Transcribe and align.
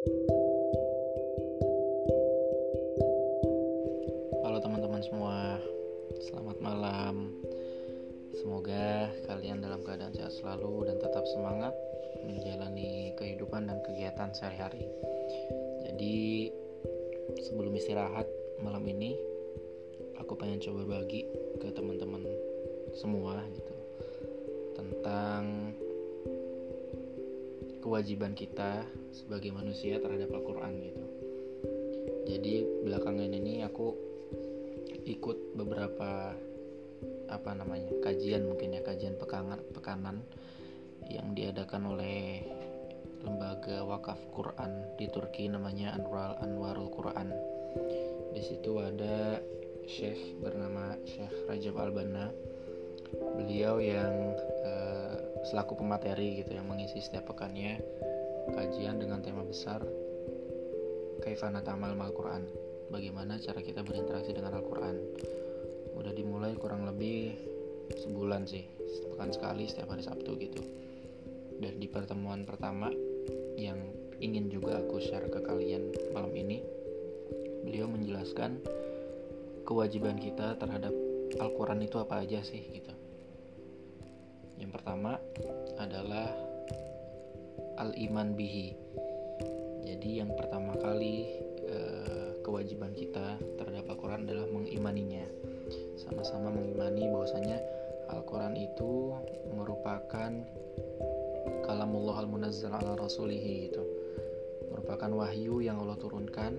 Halo 0.00 0.16
teman-teman 4.64 5.04
semua, 5.04 5.60
selamat 6.24 6.56
malam. 6.64 7.36
Semoga 8.32 9.12
kalian 9.28 9.60
dalam 9.60 9.84
keadaan 9.84 10.16
sehat 10.16 10.32
selalu 10.40 10.88
dan 10.88 11.04
tetap 11.04 11.20
semangat 11.36 11.76
menjalani 12.24 13.12
kehidupan 13.20 13.68
dan 13.68 13.76
kegiatan 13.84 14.32
sehari-hari. 14.32 14.88
Jadi, 15.84 16.48
sebelum 17.44 17.76
istirahat 17.76 18.24
malam 18.64 18.88
ini, 18.88 19.20
aku 20.16 20.32
pengen 20.40 20.64
coba 20.64 20.96
bagi 20.96 21.28
ke 21.60 21.68
teman-teman 21.76 22.24
semua 22.96 23.44
gitu 23.52 23.76
tentang 24.80 25.76
kewajiban 27.84 28.32
kita 28.32 28.88
sebagai 29.10 29.50
manusia 29.54 29.98
terhadap 29.98 30.30
Al-Quran 30.30 30.72
gitu. 30.82 31.04
Jadi 32.30 32.54
belakangan 32.86 33.30
ini 33.30 33.66
aku 33.66 33.94
ikut 35.06 35.58
beberapa 35.58 36.34
apa 37.30 37.50
namanya 37.54 37.94
kajian 38.02 38.46
mungkin 38.46 38.74
ya 38.74 38.82
kajian 38.82 39.14
pekanan 39.16 39.62
pekanan 39.70 40.22
yang 41.06 41.32
diadakan 41.32 41.94
oleh 41.96 42.44
lembaga 43.22 43.84
wakaf 43.84 44.18
Quran 44.32 44.96
di 44.96 45.06
Turki 45.10 45.50
namanya 45.50 45.94
Anwar 45.96 46.38
Anwarul 46.40 46.90
Quran. 46.92 47.32
Di 48.30 48.42
situ 48.46 48.78
ada 48.78 49.42
Syekh 49.90 50.38
bernama 50.38 50.94
Syekh 51.02 51.34
Rajab 51.50 51.74
Albana 51.82 52.30
beliau 53.10 53.82
yang 53.82 54.38
uh, 54.62 55.18
selaku 55.50 55.82
pemateri 55.82 56.42
gitu 56.42 56.54
yang 56.54 56.70
mengisi 56.70 57.02
setiap 57.02 57.34
pekannya 57.34 57.82
kajian 58.48 58.96
dengan 58.96 59.20
tema 59.20 59.44
besar 59.44 59.84
Kaifana 61.20 61.60
Tamal 61.60 61.92
Al-Quran 61.92 62.48
Bagaimana 62.88 63.36
cara 63.38 63.60
kita 63.60 63.84
berinteraksi 63.84 64.32
dengan 64.32 64.56
Al-Quran? 64.56 64.96
Udah 65.94 66.10
dimulai 66.16 66.56
kurang 66.56 66.88
lebih 66.88 67.36
sebulan 68.00 68.48
sih 68.48 68.64
Sepekan 68.88 69.30
sekali 69.30 69.68
setiap 69.68 69.92
hari 69.92 70.02
Sabtu 70.02 70.34
gitu. 70.40 70.62
Dan 71.60 71.76
di 71.76 71.86
pertemuan 71.86 72.48
pertama 72.48 72.88
Yang 73.60 73.92
ingin 74.24 74.48
juga 74.48 74.80
aku 74.80 74.98
share 74.98 75.28
ke 75.28 75.44
kalian 75.44 75.92
malam 76.16 76.32
ini 76.32 76.64
Beliau 77.68 77.86
menjelaskan 77.86 78.58
Kewajiban 79.68 80.16
kita 80.18 80.56
terhadap 80.56 80.90
Al-Quran 81.38 81.86
itu 81.86 81.94
apa 82.02 82.26
aja 82.26 82.42
sih 82.42 82.58
gitu. 82.74 82.90
Yang 84.58 84.70
pertama 84.74 85.22
adalah 85.78 86.49
al-iman 87.80 88.36
bihi. 88.36 88.76
Jadi 89.80 90.20
yang 90.20 90.30
pertama 90.36 90.76
kali 90.76 91.24
eh, 91.64 92.30
kewajiban 92.44 92.92
kita 92.92 93.40
terhadap 93.56 93.88
Al-Qur'an 93.88 94.28
adalah 94.28 94.46
mengimaninya. 94.52 95.24
Sama-sama 95.96 96.52
mengimani 96.52 97.08
bahwasanya 97.08 97.58
Al-Qur'an 98.12 98.54
itu 98.54 99.16
merupakan 99.56 100.30
kalamullah 101.64 102.20
al-munazzal 102.20 102.76
ala 102.76 103.00
rasulihi 103.00 103.72
itu. 103.72 103.82
Merupakan 104.70 105.10
wahyu 105.16 105.64
yang 105.64 105.80
Allah 105.80 105.98
turunkan 105.98 106.54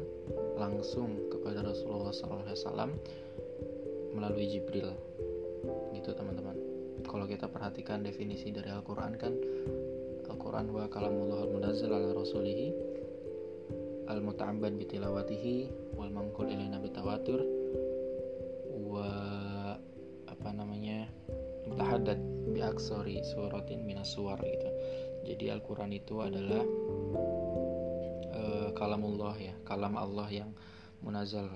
langsung 0.57 1.31
kepada 1.31 1.63
Rasulullah 1.63 2.11
SAW 2.11 2.91
melalui 4.11 4.49
Jibril. 4.51 4.91
Gitu 5.95 6.11
teman-teman 6.17 6.71
kalau 7.07 7.25
kita 7.25 7.49
perhatikan 7.49 8.05
definisi 8.05 8.53
dari 8.53 8.69
Al-Quran 8.69 9.13
kan 9.17 9.33
Al-Quran 10.51 10.75
wa 10.75 10.83
kalamullah 10.91 11.47
al-munazzal 11.47 11.95
ala 11.95 12.11
rasulihi 12.11 12.75
al-muta'abbad 14.11 14.75
bitilawatihi 14.83 15.95
wal 15.95 16.11
mangkul 16.11 16.43
ilaina 16.43 16.75
bitawatur 16.75 17.39
wa 18.83 19.07
apa 20.27 20.49
namanya 20.51 21.07
tahadat 21.79 22.19
bi 22.51 22.59
aksari 22.59 23.23
suratin 23.31 23.87
minas 23.87 24.11
suwar 24.11 24.43
gitu. 24.43 24.67
Jadi 25.23 25.55
Al-Quran 25.55 25.95
itu 25.95 26.19
adalah 26.19 26.67
uh, 28.35 28.75
kalamullah 28.75 29.39
ya 29.39 29.55
kalam 29.63 29.95
Allah 29.95 30.27
yang 30.35 30.51
munazal 30.99 31.47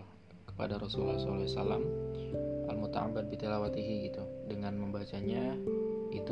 kepada 0.48 0.80
Rasulullah 0.80 1.19
SAW 1.19 1.84
al-muta'abbad 2.72 3.28
bitilawatihi 3.28 4.08
gitu. 4.08 4.24
Dengan 4.48 4.80
membacanya 4.80 5.52
itu 6.16 6.31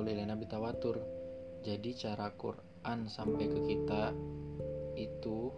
wal 0.00 0.08
mangkul 0.08 0.16
ilana 0.16 0.32
bitawatur 0.32 0.96
jadi 1.60 1.92
cara 1.92 2.32
Quran 2.32 3.04
sampai 3.04 3.44
ke 3.52 3.60
kita 3.68 4.16
itu 4.96 5.52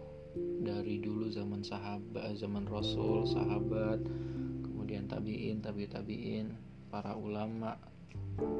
dari 0.66 0.98
dulu 0.98 1.30
zaman 1.30 1.62
sahabat 1.62 2.34
zaman 2.34 2.66
Rasul 2.66 3.22
sahabat 3.22 4.02
kemudian 4.66 5.06
tabiin 5.06 5.62
tabi 5.62 5.86
tabiin 5.86 6.58
para 6.90 7.14
ulama 7.14 7.78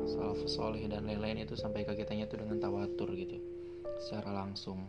salafus 0.07 0.55
soleh 0.55 0.87
dan 0.87 1.03
lain-lain 1.03 1.43
itu 1.43 1.59
sampai 1.59 1.83
ke 1.83 1.99
kitanya 1.99 2.31
itu 2.31 2.39
dengan 2.39 2.63
tawatur 2.63 3.11
gitu 3.19 3.43
secara 3.99 4.39
langsung. 4.39 4.87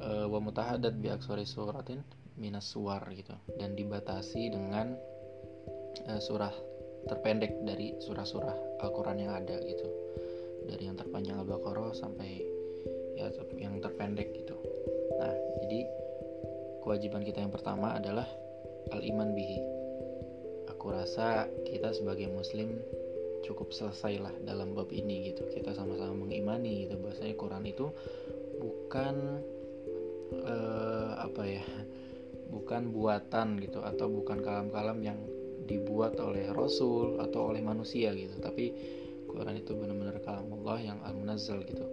Uh, 0.00 0.26
wa 0.32 0.40
mutahadat 0.40 0.96
bi 0.96 1.12
aksari 1.12 1.44
suratin 1.44 2.00
minas 2.40 2.72
suar 2.72 3.04
gitu 3.12 3.36
dan 3.60 3.76
dibatasi 3.76 4.50
dengan 4.50 4.96
uh, 6.08 6.18
surah 6.18 6.71
terpendek 7.06 7.52
dari 7.66 7.96
surah-surah 7.98 8.82
Al-Quran 8.82 9.18
yang 9.22 9.32
ada 9.34 9.56
gitu. 9.62 9.88
Dari 10.66 10.86
yang 10.86 10.96
terpanjang 10.98 11.42
Al-Baqarah 11.42 11.94
sampai 11.94 12.42
ya 13.18 13.28
yang 13.58 13.78
terpendek 13.82 14.32
gitu. 14.34 14.56
Nah 15.18 15.34
jadi 15.66 15.80
kewajiban 16.82 17.22
kita 17.22 17.42
yang 17.42 17.52
pertama 17.52 17.94
adalah 17.98 18.26
al-iman 18.90 19.34
bihi. 19.34 19.58
Aku 20.70 20.90
rasa 20.90 21.46
kita 21.66 21.94
sebagai 21.94 22.26
muslim 22.30 22.78
cukup 23.42 23.74
selesai 23.74 24.22
lah 24.22 24.34
dalam 24.42 24.74
bab 24.74 24.90
ini 24.90 25.30
gitu. 25.30 25.46
Kita 25.50 25.74
sama-sama 25.74 26.26
mengimani 26.26 26.86
gitu 26.86 26.98
bahwasanya 26.98 27.34
Quran 27.38 27.64
itu 27.66 27.86
bukan 28.58 29.14
uh, 30.46 31.10
apa 31.22 31.42
ya 31.46 31.64
bukan 32.52 32.92
buatan 32.92 33.58
gitu 33.64 33.80
atau 33.80 34.06
bukan 34.12 34.44
kalam-kalam 34.44 35.00
yang 35.00 35.18
dibuat 35.72 36.20
oleh 36.20 36.52
Rasul 36.52 37.16
atau 37.24 37.48
oleh 37.48 37.64
manusia 37.64 38.12
gitu. 38.12 38.36
Tapi 38.38 38.64
Quran 39.24 39.56
itu 39.56 39.72
benar-benar 39.72 40.20
kalamullah 40.20 40.76
yang 40.76 41.00
al-munazzal 41.08 41.64
gitu. 41.64 41.88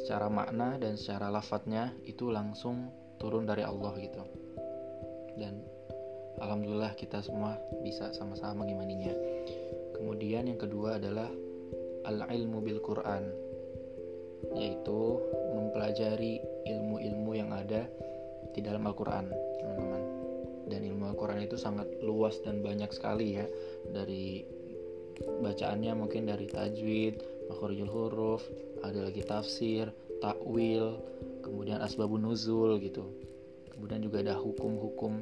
Secara 0.00 0.32
makna 0.32 0.80
dan 0.80 0.96
secara 0.96 1.28
lafadznya 1.28 1.92
itu 2.08 2.32
langsung 2.32 2.88
turun 3.20 3.44
dari 3.44 3.64
Allah 3.64 3.92
gitu. 4.00 4.22
Dan 5.36 5.76
alhamdulillah 6.40 6.92
kita 6.96 7.24
semua 7.24 7.56
bisa 7.80 8.12
sama-sama 8.12 8.64
mengimaninya 8.64 9.12
kemudian 9.96 10.44
yang 10.44 10.60
kedua 10.60 11.00
adalah 11.00 11.28
al-ilmu 12.04 12.60
bil 12.60 12.80
Quran 12.84 13.24
yaitu 14.54 15.00
mempelajari 15.56 16.38
ilmu-ilmu 16.68 17.32
yang 17.34 17.50
ada 17.50 17.88
di 18.52 18.60
dalam 18.60 18.84
Al-Quran 18.84 19.32
teman-teman 19.32 20.02
dan 20.66 20.82
ilmu 20.82 21.14
Al-Quran 21.14 21.46
itu 21.46 21.54
sangat 21.54 21.86
luas 22.02 22.42
dan 22.42 22.60
banyak 22.60 22.90
sekali 22.90 23.38
ya 23.38 23.46
dari 23.90 24.42
bacaannya 25.24 25.96
mungkin 25.96 26.28
dari 26.28 26.44
tajwid, 26.50 27.22
makhorijul 27.48 27.88
huruf, 27.88 28.42
ada 28.84 29.08
lagi 29.08 29.24
tafsir, 29.24 29.88
takwil, 30.20 31.00
kemudian 31.40 31.80
asbabun 31.80 32.26
nuzul 32.26 32.76
gitu. 32.82 33.06
Kemudian 33.72 34.00
juga 34.04 34.24
ada 34.24 34.34
hukum-hukum 34.36 35.20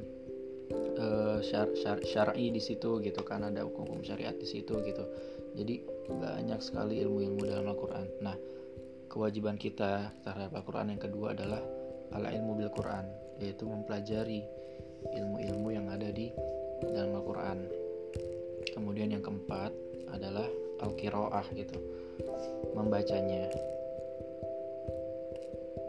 uh, 0.98 1.38
syar, 1.42 1.70
syar, 1.74 1.98
syar'i 2.02 2.54
di 2.54 2.62
situ 2.62 3.02
gitu 3.02 3.20
kan 3.26 3.42
ada 3.42 3.66
hukum-hukum 3.66 4.02
syariat 4.02 4.34
di 4.34 4.46
situ 4.46 4.78
gitu. 4.82 5.04
Jadi 5.54 5.82
banyak 6.10 6.58
sekali 6.58 7.02
ilmu-ilmu 7.02 7.46
dalam 7.46 7.70
Al-Qur'an. 7.70 8.06
Nah, 8.22 8.34
kewajiban 9.10 9.58
kita 9.58 10.10
terhadap 10.26 10.54
Al-Qur'an 10.54 10.90
yang 10.90 11.02
kedua 11.02 11.34
adalah 11.34 11.62
ala 12.14 12.30
ilmu 12.30 12.62
bil 12.62 12.70
Quran 12.70 13.06
yaitu 13.42 13.66
mempelajari 13.66 14.46
ilmu-ilmu 15.12 15.68
yang 15.74 15.86
ada 15.92 16.08
di 16.08 16.32
dalam 16.80 17.20
Al-Quran. 17.20 17.58
Kemudian 18.72 19.12
yang 19.12 19.22
keempat 19.22 19.70
adalah 20.08 20.48
al-kiroah 20.80 21.44
gitu. 21.52 21.76
Membacanya. 22.72 23.50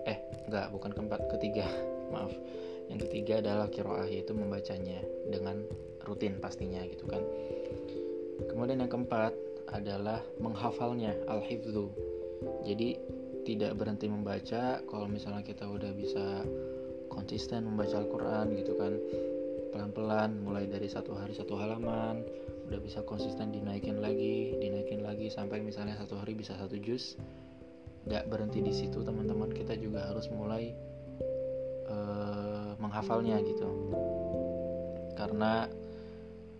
Eh 0.10 0.18
enggak 0.50 0.74
bukan 0.76 0.92
keempat 0.92 1.22
ketiga. 1.32 1.66
Maaf. 2.14 2.34
Yang 2.92 3.10
ketiga 3.10 3.42
adalah 3.42 3.68
kiroah 3.72 4.06
yaitu 4.06 4.36
membacanya 4.38 5.02
dengan 5.32 5.66
rutin 6.06 6.38
pastinya 6.38 6.84
gitu 6.86 7.10
kan. 7.10 7.24
Kemudian 8.52 8.84
yang 8.84 8.92
keempat 8.92 9.34
adalah 9.74 10.22
menghafalnya 10.38 11.18
al-hifzu 11.26 11.90
jadi 12.66 12.98
tidak 13.46 13.78
berhenti 13.78 14.10
membaca. 14.10 14.82
Kalau 14.82 15.08
misalnya 15.08 15.46
kita 15.46 15.70
udah 15.70 15.92
bisa 15.94 16.44
konsisten 17.16 17.64
membaca 17.64 17.96
Al-Quran 17.96 18.52
gitu 18.60 18.76
kan. 18.76 18.94
Pelan-pelan 19.72 20.44
mulai 20.44 20.68
dari 20.68 20.88
satu 20.88 21.16
hari 21.16 21.36
satu 21.36 21.56
halaman 21.60 22.24
udah 22.66 22.80
bisa 22.80 23.04
konsisten 23.04 23.52
dinaikin 23.52 24.00
lagi 24.00 24.56
dinaikin 24.58 25.04
lagi 25.04 25.28
sampai 25.28 25.60
misalnya 25.60 25.96
satu 25.96 26.20
hari 26.20 26.36
bisa 26.36 26.56
satu 26.60 26.76
juz. 26.76 27.16
Nggak 28.06 28.28
berhenti 28.30 28.60
di 28.62 28.74
situ 28.76 29.02
teman-teman. 29.02 29.52
Kita 29.52 29.74
juga 29.80 30.12
harus 30.12 30.28
mulai 30.32 30.76
uh, 31.88 32.76
menghafalnya 32.78 33.40
gitu. 33.44 33.68
Karena 35.16 35.68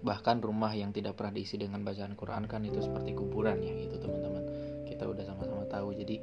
bahkan 0.06 0.38
rumah 0.38 0.70
yang 0.76 0.94
tidak 0.94 1.18
pernah 1.18 1.34
diisi 1.34 1.58
dengan 1.58 1.82
bacaan 1.82 2.14
Quran 2.14 2.46
kan 2.46 2.62
itu 2.62 2.78
seperti 2.78 3.18
kuburan 3.18 3.62
ya 3.62 3.74
gitu 3.86 3.96
teman-teman. 4.02 4.44
Kita 4.86 5.08
udah 5.08 5.24
sama-sama 5.24 5.64
tahu. 5.72 5.96
Jadi 5.96 6.20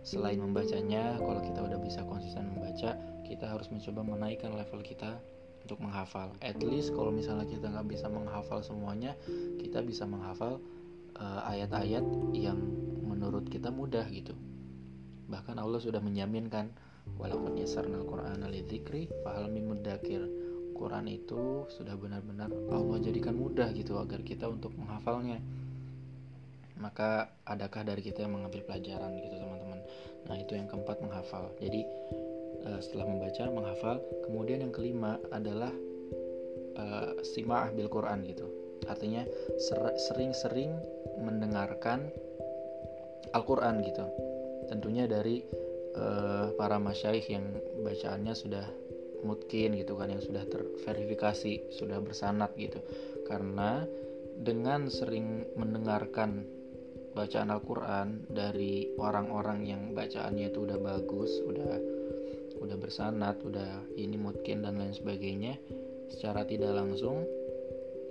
selain 0.00 0.40
membacanya 0.40 1.20
kalau 1.20 1.40
kita 1.44 1.60
udah 1.60 1.78
bisa 1.82 2.00
konsisten 2.08 2.56
membaca 2.56 2.96
kita 3.30 3.46
harus 3.46 3.70
mencoba 3.70 4.02
menaikkan 4.02 4.50
level 4.50 4.82
kita 4.82 5.22
untuk 5.62 5.78
menghafal. 5.86 6.34
At 6.42 6.58
least 6.58 6.90
kalau 6.98 7.14
misalnya 7.14 7.46
kita 7.46 7.70
nggak 7.70 7.86
bisa 7.86 8.10
menghafal 8.10 8.58
semuanya 8.66 9.14
kita 9.62 9.86
bisa 9.86 10.02
menghafal 10.02 10.58
eh, 11.14 11.40
ayat-ayat 11.54 12.02
uh, 12.02 12.34
yang 12.34 12.58
menurut 13.06 13.46
kita 13.46 13.70
mudah 13.70 14.02
gitu. 14.10 14.34
Bahkan 15.30 15.62
Allah 15.62 15.78
sudah 15.78 16.02
menjaminkan 16.02 16.74
walaupun 17.14 17.54
yasarnal 17.54 18.02
Quran 18.02 18.42
lidzikri 18.50 19.06
fahal 19.22 19.46
mudakir 19.46 20.26
Quran 20.74 21.06
itu 21.12 21.68
sudah 21.68 21.92
benar-benar 21.94 22.48
Allah 22.72 22.98
jadikan 23.04 23.36
mudah 23.36 23.68
gitu 23.76 24.00
agar 24.00 24.24
kita 24.24 24.48
untuk 24.48 24.72
menghafalnya. 24.74 25.38
Maka 26.80 27.28
adakah 27.44 27.84
dari 27.84 28.00
kita 28.00 28.24
yang 28.24 28.40
mengambil 28.40 28.64
pelajaran 28.64 29.12
gitu 29.20 29.36
teman-teman? 29.36 29.84
Nah 30.24 30.36
itu 30.40 30.56
yang 30.56 30.64
keempat 30.64 30.96
menghafal. 31.04 31.52
Jadi 31.60 31.84
uh, 32.66 32.80
setelah 32.80 33.06
membaca 33.08 33.44
menghafal. 33.50 33.96
Kemudian 34.26 34.64
yang 34.64 34.72
kelima 34.74 35.16
adalah 35.32 35.72
uh, 36.76 37.12
sima'ah 37.22 37.72
bil 37.74 37.88
Quran 37.88 38.24
gitu. 38.26 38.46
Artinya 38.88 39.22
sering-sering 40.10 40.72
mendengarkan 41.20 42.08
Al-Quran 43.36 43.84
gitu. 43.84 44.04
Tentunya 44.66 45.04
dari 45.04 45.44
uh, 45.94 46.50
para 46.56 46.80
masyaikh 46.80 47.28
yang 47.30 47.46
bacaannya 47.84 48.34
sudah 48.34 48.66
mungkin 49.20 49.76
gitu 49.76 50.00
kan 50.00 50.08
yang 50.08 50.24
sudah 50.24 50.48
terverifikasi 50.48 51.76
sudah 51.76 52.00
bersanat 52.00 52.56
gitu. 52.56 52.80
Karena 53.28 53.84
dengan 54.40 54.88
sering 54.88 55.44
mendengarkan 55.60 56.48
bacaan 57.12 57.50
Al-Quran 57.52 58.30
dari 58.30 58.88
orang-orang 58.96 59.66
yang 59.66 59.82
bacaannya 59.92 60.48
itu 60.48 60.64
udah 60.64 60.78
bagus 60.78 61.42
udah 61.42 61.99
udah 62.60 62.76
bersanat 62.76 63.40
udah 63.40 63.96
ini 63.96 64.20
mungkin 64.20 64.62
dan 64.62 64.76
lain 64.76 64.92
sebagainya 64.92 65.56
secara 66.12 66.44
tidak 66.44 66.76
langsung 66.76 67.24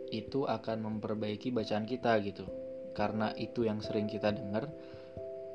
itu 0.09 0.49
akan 0.49 0.81
memperbaiki 0.85 1.53
bacaan 1.53 1.85
kita 1.85 2.17
gitu. 2.25 2.45
Karena 2.97 3.31
itu 3.37 3.63
yang 3.63 3.79
sering 3.79 4.09
kita 4.09 4.33
dengar 4.33 4.67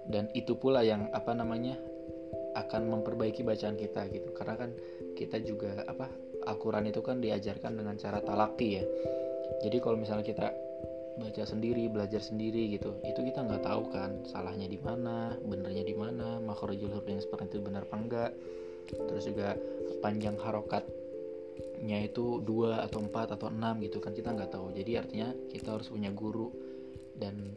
dan 0.09 0.31
itu 0.33 0.55
pula 0.55 0.87
yang 0.87 1.11
apa 1.11 1.35
namanya 1.35 1.75
akan 2.55 2.87
memperbaiki 2.87 3.43
bacaan 3.43 3.75
kita 3.75 4.07
gitu. 4.15 4.31
Karena 4.31 4.55
kan 4.55 4.71
kita 5.19 5.43
juga 5.43 5.83
apa 5.91 6.07
Al-Quran 6.47 6.87
itu 6.89 7.03
kan 7.03 7.19
diajarkan 7.19 7.75
dengan 7.75 7.99
cara 7.99 8.23
talaki 8.23 8.69
ya. 8.79 8.85
Jadi 9.67 9.77
kalau 9.83 9.99
misalnya 9.99 10.25
kita 10.25 10.47
baca 11.15 11.47
sendiri 11.47 11.87
belajar 11.87 12.19
sendiri 12.19 12.75
gitu 12.75 12.99
itu 13.07 13.21
kita 13.23 13.47
nggak 13.47 13.63
tahu 13.63 13.87
kan 13.95 14.27
salahnya 14.27 14.67
di 14.67 14.83
mana 14.83 15.39
benernya 15.47 15.87
di 15.87 15.95
mana 15.95 16.43
makhrajul 16.43 16.91
huruf 16.91 17.07
yang 17.07 17.23
seperti 17.23 17.55
itu 17.55 17.63
benar 17.63 17.87
apa 17.87 17.97
enggak 18.03 18.31
terus 18.93 19.25
juga 19.25 19.57
panjang 20.05 20.37
harokatnya 20.37 21.99
itu 22.05 22.45
dua 22.45 22.85
atau 22.85 23.01
empat 23.01 23.39
atau 23.39 23.49
enam 23.49 23.81
gitu 23.81 24.03
kan 24.03 24.13
kita 24.13 24.37
nggak 24.37 24.53
tahu 24.53 24.75
jadi 24.77 25.07
artinya 25.07 25.33
kita 25.49 25.79
harus 25.79 25.89
punya 25.89 26.13
guru 26.13 26.53
dan 27.17 27.57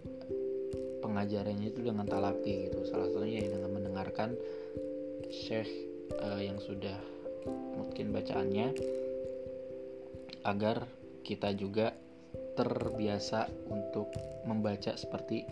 pengajarannya 1.03 1.71
itu 1.73 1.81
dengan 1.83 2.07
talaki 2.07 2.69
gitu 2.71 2.87
salah 2.87 3.09
satunya 3.11 3.47
ya 3.47 3.57
dengan 3.57 3.71
mendengarkan 3.73 4.35
syekh 5.31 5.69
uh, 6.19 6.39
yang 6.39 6.59
sudah 6.61 6.95
mungkin 7.75 8.11
bacaannya 8.11 8.75
agar 10.47 10.87
kita 11.27 11.51
juga 11.55 11.91
terbiasa 12.55 13.51
untuk 13.67 14.09
membaca 14.47 14.95
seperti 14.95 15.43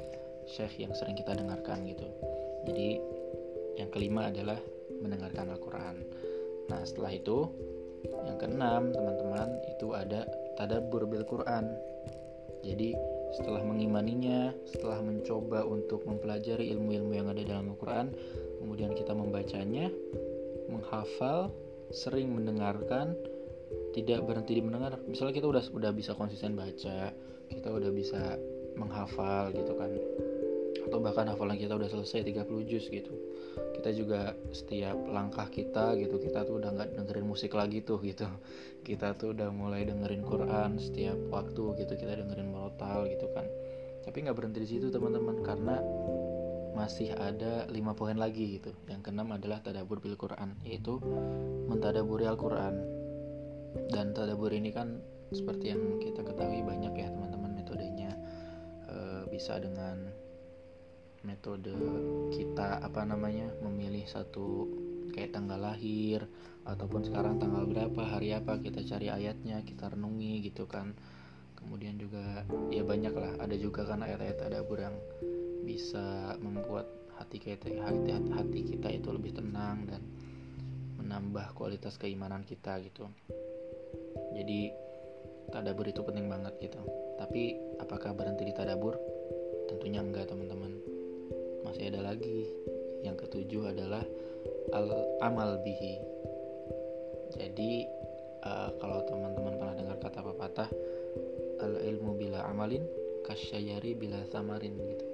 syekh 0.49 0.81
yang 0.81 0.93
sering 0.95 1.17
kita 1.17 1.35
dengarkan 1.35 1.85
gitu. 1.85 2.07
Jadi 2.65 2.97
yang 3.75 3.89
kelima 3.91 4.31
adalah 4.31 4.57
mendengarkan 5.05 5.53
Al-Quran. 5.53 5.95
Nah 6.73 6.81
setelah 6.81 7.13
itu 7.13 7.45
yang 8.25 8.37
keenam 8.41 8.89
teman-teman 8.89 9.49
itu 9.69 9.93
ada 9.93 10.25
tadabbur 10.57 11.05
bil 11.05 11.25
Quran. 11.25 11.69
Jadi 12.65 12.97
setelah 13.37 13.61
mengimaninya, 13.61 14.55
setelah 14.65 14.97
mencoba 15.03 15.67
untuk 15.67 16.01
mempelajari 16.07 16.73
ilmu-ilmu 16.73 17.13
yang 17.13 17.27
ada 17.29 17.45
dalam 17.45 17.69
Al-Quran, 17.75 18.09
kemudian 18.63 18.97
kita 18.97 19.13
membacanya, 19.13 19.91
menghafal, 20.71 21.53
sering 21.93 22.33
mendengarkan, 22.33 23.13
tidak 23.93 24.25
berhenti 24.25 24.57
di 24.57 24.63
mendengar. 24.65 24.97
Misalnya 25.05 25.35
kita 25.37 25.47
udah 25.51 25.63
udah 25.69 25.91
bisa 25.93 26.17
konsisten 26.17 26.57
baca, 26.57 27.13
kita 27.51 27.67
udah 27.69 27.91
bisa 27.93 28.39
menghafal 28.79 29.53
gitu 29.53 29.73
kan. 29.77 29.91
Atau 30.85 31.01
bahkan 31.01 31.25
hafalan 31.27 31.57
kita 31.57 31.73
udah 31.73 31.89
selesai 31.89 32.21
30 32.25 32.69
juz 32.69 32.85
gitu. 32.87 33.13
Kita 33.75 33.89
juga 33.91 34.37
setiap 34.53 34.95
langkah 35.09 35.49
kita 35.49 35.97
gitu, 35.97 36.21
kita 36.21 36.45
tuh 36.45 36.61
udah 36.61 36.69
nggak 36.73 36.89
dengerin 37.01 37.25
musik 37.25 37.57
lagi 37.57 37.81
tuh 37.81 37.97
gitu. 38.05 38.29
Kita 38.85 39.17
tuh 39.17 39.33
udah 39.33 39.49
mulai 39.49 39.83
dengerin 39.83 40.21
Quran 40.21 40.77
setiap 40.77 41.17
waktu 41.33 41.81
gitu, 41.81 41.93
kita 41.97 42.21
dengerin 42.21 42.53
merotal 42.53 43.09
gitu 43.09 43.25
kan. 43.33 43.45
Tapi 44.05 44.17
nggak 44.21 44.37
berhenti 44.37 44.59
di 44.61 44.69
situ 44.69 44.93
teman-teman 44.93 45.41
karena 45.41 45.81
masih 46.75 47.15
ada 47.15 47.65
lima 47.71 47.95
poin 47.95 48.19
lagi 48.19 48.59
gitu. 48.59 48.75
Yang 48.91 49.09
keenam 49.09 49.31
adalah 49.31 49.63
tadabur 49.63 50.03
bil 50.03 50.19
Quran, 50.19 50.59
yaitu 50.67 50.99
mentadaburi 51.71 52.27
Al-Quran. 52.27 52.75
Dan 53.89 54.11
tadabur 54.11 54.51
ini 54.51 54.69
kan 54.75 54.99
seperti 55.31 55.73
yang 55.73 55.97
kita 55.97 56.21
ketahui 56.21 56.61
banyak 56.61 56.93
ya 56.93 57.07
teman-teman 57.09 57.57
metodenya 57.57 58.11
e, 58.85 58.95
bisa 59.31 59.57
dengan 59.57 60.05
metode 61.25 61.73
kita 62.29 62.79
apa 62.85 63.01
namanya 63.03 63.49
memilih 63.65 64.05
satu 64.05 64.69
kayak 65.11 65.33
tanggal 65.35 65.59
lahir 65.59 66.25
ataupun 66.65 67.05
sekarang 67.05 67.37
tanggal 67.37 67.63
berapa 67.69 68.01
hari 68.03 68.33
apa 68.33 68.57
kita 68.57 68.81
cari 68.83 69.07
ayatnya 69.09 69.61
kita 69.61 69.93
renungi 69.93 70.45
gitu 70.45 70.65
kan. 70.65 70.93
Kemudian 71.55 71.97
juga 71.97 72.45
ya 72.69 72.85
banyak 72.85 73.13
lah 73.13 73.41
ada 73.41 73.55
juga 73.57 73.89
kan 73.89 74.05
ayat-ayat 74.05 74.37
tadabur 74.37 74.77
yang 74.85 74.93
bisa 75.65 76.37
membuat 76.37 76.85
hati 77.17 77.41
kita 77.41 77.73
hati, 77.81 78.13
hati 78.13 78.59
kita 78.75 78.93
itu 78.93 79.09
lebih 79.09 79.33
tenang 79.33 79.89
dan 79.89 80.01
menambah 81.01 81.57
kualitas 81.57 81.97
keimanan 81.97 82.45
kita 82.45 82.77
gitu. 82.85 83.09
Jadi 84.37 84.69
tadabur 85.49 85.89
itu 85.89 86.05
penting 86.05 86.29
banget 86.29 86.53
gitu. 86.61 86.81
Tapi 87.17 87.57
apakah 87.81 88.13
berhenti 88.13 88.45
di 88.45 88.53
tadabur? 88.53 88.97
Tentunya 89.65 90.05
enggak 90.05 90.29
teman-teman 90.29 90.94
masih 91.75 91.91
ada 91.91 92.07
lagi. 92.07 92.47
Yang 93.03 93.27
ketujuh 93.27 93.75
adalah 93.75 94.07
al 94.71 94.87
amal 95.19 95.59
bihi. 95.59 95.99
Jadi 97.35 97.83
uh, 98.47 98.71
kalau 98.79 99.03
teman-teman 99.03 99.59
pernah 99.59 99.75
dengar 99.75 99.99
kata 99.99 100.23
pepatah 100.23 100.71
al 101.59 101.75
ilmu 101.83 102.15
bila 102.15 102.47
amalin 102.47 102.87
kasyayari 103.27 103.91
bila 103.91 104.23
samarin 104.31 104.71
gitu. 104.71 105.05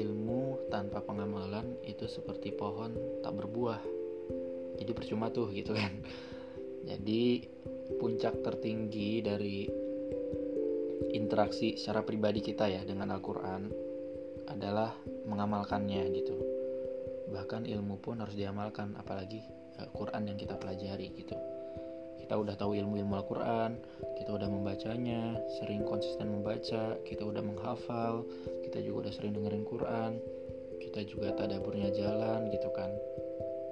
Ilmu 0.00 0.72
tanpa 0.72 1.04
pengamalan 1.04 1.76
itu 1.84 2.08
seperti 2.08 2.56
pohon 2.56 2.96
tak 3.20 3.36
berbuah. 3.36 3.84
Jadi 4.80 4.96
percuma 4.96 5.28
tuh 5.28 5.52
gitu 5.52 5.76
kan. 5.76 5.92
Jadi 6.88 7.44
puncak 8.00 8.40
tertinggi 8.40 9.20
dari 9.20 9.68
interaksi 11.12 11.76
secara 11.76 12.00
pribadi 12.00 12.40
kita 12.40 12.64
ya 12.64 12.80
dengan 12.80 13.12
Al-Quran 13.12 13.68
adalah 14.48 14.96
mengamalkannya 15.26 16.08
gitu. 16.14 16.36
Bahkan 17.32 17.64
ilmu 17.64 17.98
pun 18.02 18.20
harus 18.20 18.36
diamalkan 18.36 18.94
apalagi 18.98 19.42
uh, 19.80 19.88
Quran 19.94 20.28
yang 20.28 20.38
kita 20.38 20.58
pelajari 20.58 21.12
gitu. 21.14 21.36
Kita 22.22 22.38
udah 22.38 22.54
tahu 22.54 22.78
ilmu-ilmu 22.78 23.18
Al-Quran 23.18 23.76
kita 24.22 24.30
udah 24.38 24.46
membacanya 24.46 25.34
sering 25.58 25.82
konsisten 25.82 26.30
membaca 26.30 26.94
kita 27.02 27.22
udah 27.26 27.42
menghafal 27.42 28.22
kita 28.62 28.78
juga 28.78 29.10
udah 29.10 29.12
sering 29.12 29.34
dengerin 29.34 29.66
Quran 29.66 30.22
kita 30.78 31.02
juga 31.02 31.34
tadaburnya 31.34 31.90
jalan 31.90 32.46
gitu 32.54 32.70
kan. 32.70 32.90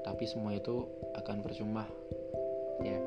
Tapi 0.03 0.25
semua 0.27 0.59
itu 0.59 0.83
akan 1.15 1.41
percuma 1.47 1.87
ya 2.83 2.99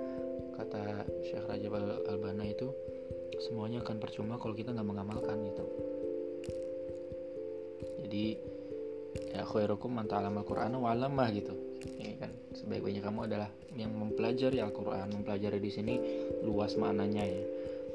kata 0.53 1.09
Syekh 1.25 1.45
Rajab 1.49 1.73
Al-Albana 1.75 2.45
itu 2.45 2.69
semuanya 3.41 3.81
akan 3.81 3.97
percuma 3.97 4.37
kalau 4.37 4.53
kita 4.53 4.71
nggak 4.71 4.85
mengamalkan 4.85 5.41
gitu 5.49 5.65
jadi 8.13 8.37
ya 9.33 9.41
khairukum 9.41 9.89
man 9.89 10.05
ta'allama 10.05 10.45
al-Qur'ana 10.45 10.77
wa 10.77 10.93
'allamah 10.93 11.33
gitu. 11.33 11.49
Ini 11.97 12.21
kan 12.21 12.29
sebaik-baiknya 12.53 13.01
kamu 13.01 13.25
adalah 13.25 13.49
yang 13.73 13.89
mempelajari 13.89 14.61
Al-Quran 14.61 15.17
mempelajari 15.17 15.57
di 15.57 15.71
sini 15.73 15.97
luas 16.45 16.77
maknanya 16.77 17.25
ya. 17.25 17.41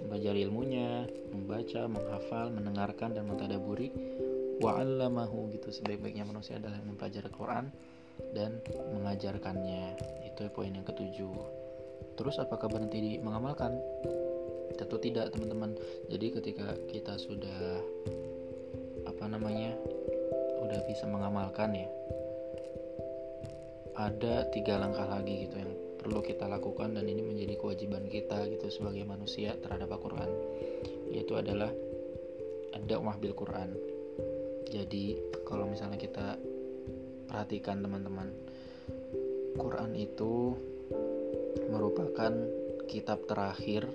Mempelajari 0.03 0.43
ilmunya 0.43 1.07
membaca 1.31 1.87
menghafal 1.87 2.51
mendengarkan 2.51 3.15
dan 3.15 3.31
mentadaburi. 3.31 3.95
Wa'allamahu 4.59 5.55
gitu. 5.55 5.71
Sebaik-baiknya 5.71 6.27
manusia 6.27 6.59
adalah 6.59 6.83
mempelajari 6.83 7.31
Quran 7.31 7.71
dan 8.35 8.59
mengajarkannya. 8.99 10.03
Itu 10.35 10.51
poin 10.51 10.75
yang 10.75 10.83
ketujuh. 10.83 11.31
Terus 12.19 12.43
apakah 12.43 12.67
berhenti 12.67 12.99
di 12.99 13.13
mengamalkan? 13.23 13.71
Tentu 14.75 14.99
tidak 14.99 15.31
teman-teman? 15.31 15.79
Jadi 16.11 16.27
ketika 16.35 16.75
kita 16.91 17.15
sudah 17.23 17.79
apa 19.19 19.25
namanya 19.25 19.75
udah 20.69 20.85
bisa 20.85 21.09
mengamalkan 21.09 21.73
ya. 21.73 21.89
Ada 23.97 24.53
tiga 24.53 24.77
langkah 24.77 25.09
lagi 25.09 25.49
gitu 25.49 25.57
yang 25.57 25.73
perlu 25.99 26.21
kita 26.21 26.45
lakukan 26.45 26.95
dan 26.95 27.09
ini 27.09 27.25
menjadi 27.25 27.57
kewajiban 27.57 28.05
kita 28.07 28.47
gitu 28.53 28.69
sebagai 28.71 29.03
manusia 29.09 29.57
terhadap 29.59 29.91
Al-Quran 29.97 30.31
yaitu 31.11 31.35
adalah 31.35 31.73
ada 32.77 32.95
umah 33.01 33.17
bil 33.17 33.33
Quran. 33.33 33.75
Jadi 34.69 35.17
kalau 35.49 35.65
misalnya 35.65 35.97
kita 35.97 36.37
perhatikan 37.27 37.81
teman-teman 37.81 38.29
Quran 39.57 39.97
itu 39.97 40.53
merupakan 41.73 42.33
kitab 42.87 43.25
terakhir 43.25 43.89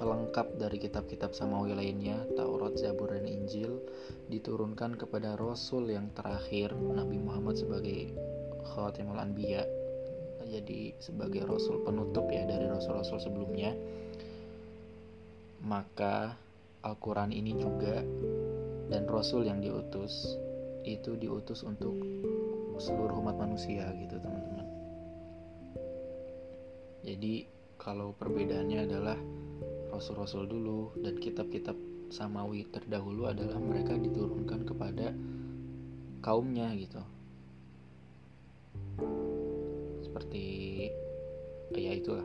pelengkap 0.00 0.56
dari 0.56 0.80
kitab-kitab 0.80 1.36
samawi 1.36 1.76
lainnya, 1.76 2.24
Taurat, 2.32 2.72
Zabur, 2.80 3.12
dan 3.12 3.28
Injil, 3.28 3.84
diturunkan 4.32 4.96
kepada 4.96 5.36
Rasul 5.36 5.92
yang 5.92 6.08
terakhir, 6.16 6.72
Nabi 6.72 7.20
Muhammad 7.20 7.60
sebagai 7.60 8.16
Khatimul 8.64 9.20
Anbiya, 9.20 9.68
jadi 10.50 10.90
sebagai 10.98 11.46
Rasul 11.46 11.84
penutup 11.86 12.26
ya 12.26 12.42
dari 12.42 12.66
Rasul-Rasul 12.66 13.22
sebelumnya. 13.22 13.70
Maka 15.62 16.34
Al-Quran 16.82 17.30
ini 17.30 17.54
juga 17.54 18.02
dan 18.90 19.06
Rasul 19.06 19.46
yang 19.46 19.62
diutus 19.62 20.34
itu 20.82 21.14
diutus 21.14 21.62
untuk 21.62 21.94
seluruh 22.80 23.20
umat 23.20 23.36
manusia 23.36 23.86
gitu 24.00 24.16
teman-teman. 24.18 24.66
Jadi 27.04 27.44
kalau 27.76 28.16
perbedaannya 28.16 28.78
adalah 28.88 29.18
rasul-rasul 30.00 30.48
dulu 30.48 30.96
dan 31.04 31.20
kitab-kitab 31.20 31.76
samawi 32.08 32.64
terdahulu 32.72 33.28
adalah 33.28 33.60
mereka 33.60 34.00
diturunkan 34.00 34.64
kepada 34.64 35.12
kaumnya 36.24 36.72
gitu. 36.72 37.04
Seperti 40.00 40.44
ya 41.76 41.92
itulah. 41.92 42.24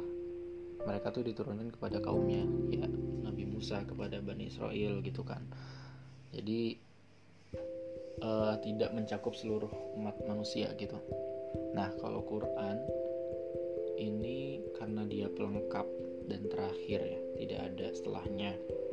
Mereka 0.87 1.11
tuh 1.11 1.27
diturunkan 1.27 1.75
kepada 1.75 1.99
kaumnya 1.99 2.47
ya 2.71 2.87
Nabi 3.27 3.43
Musa 3.43 3.83
kepada 3.83 4.23
Bani 4.23 4.47
Israel 4.47 5.03
gitu 5.03 5.27
kan. 5.27 5.43
Jadi 6.31 6.79
uh, 8.23 8.55
tidak 8.63 8.95
mencakup 8.95 9.35
seluruh 9.35 9.99
umat 9.99 10.15
manusia 10.23 10.71
gitu. 10.79 10.95
Nah 11.75 11.91
kalau 11.99 12.23
Quran 12.23 12.79
ini 13.99 14.63
karena 14.79 15.03
dia 15.03 15.27
pelengkap 15.27 16.04
dan 16.25 16.45
terakhir 16.49 16.99
ya 17.01 17.19
tidak 17.41 17.59
ada 17.73 17.87
setelahnya. 17.93 18.51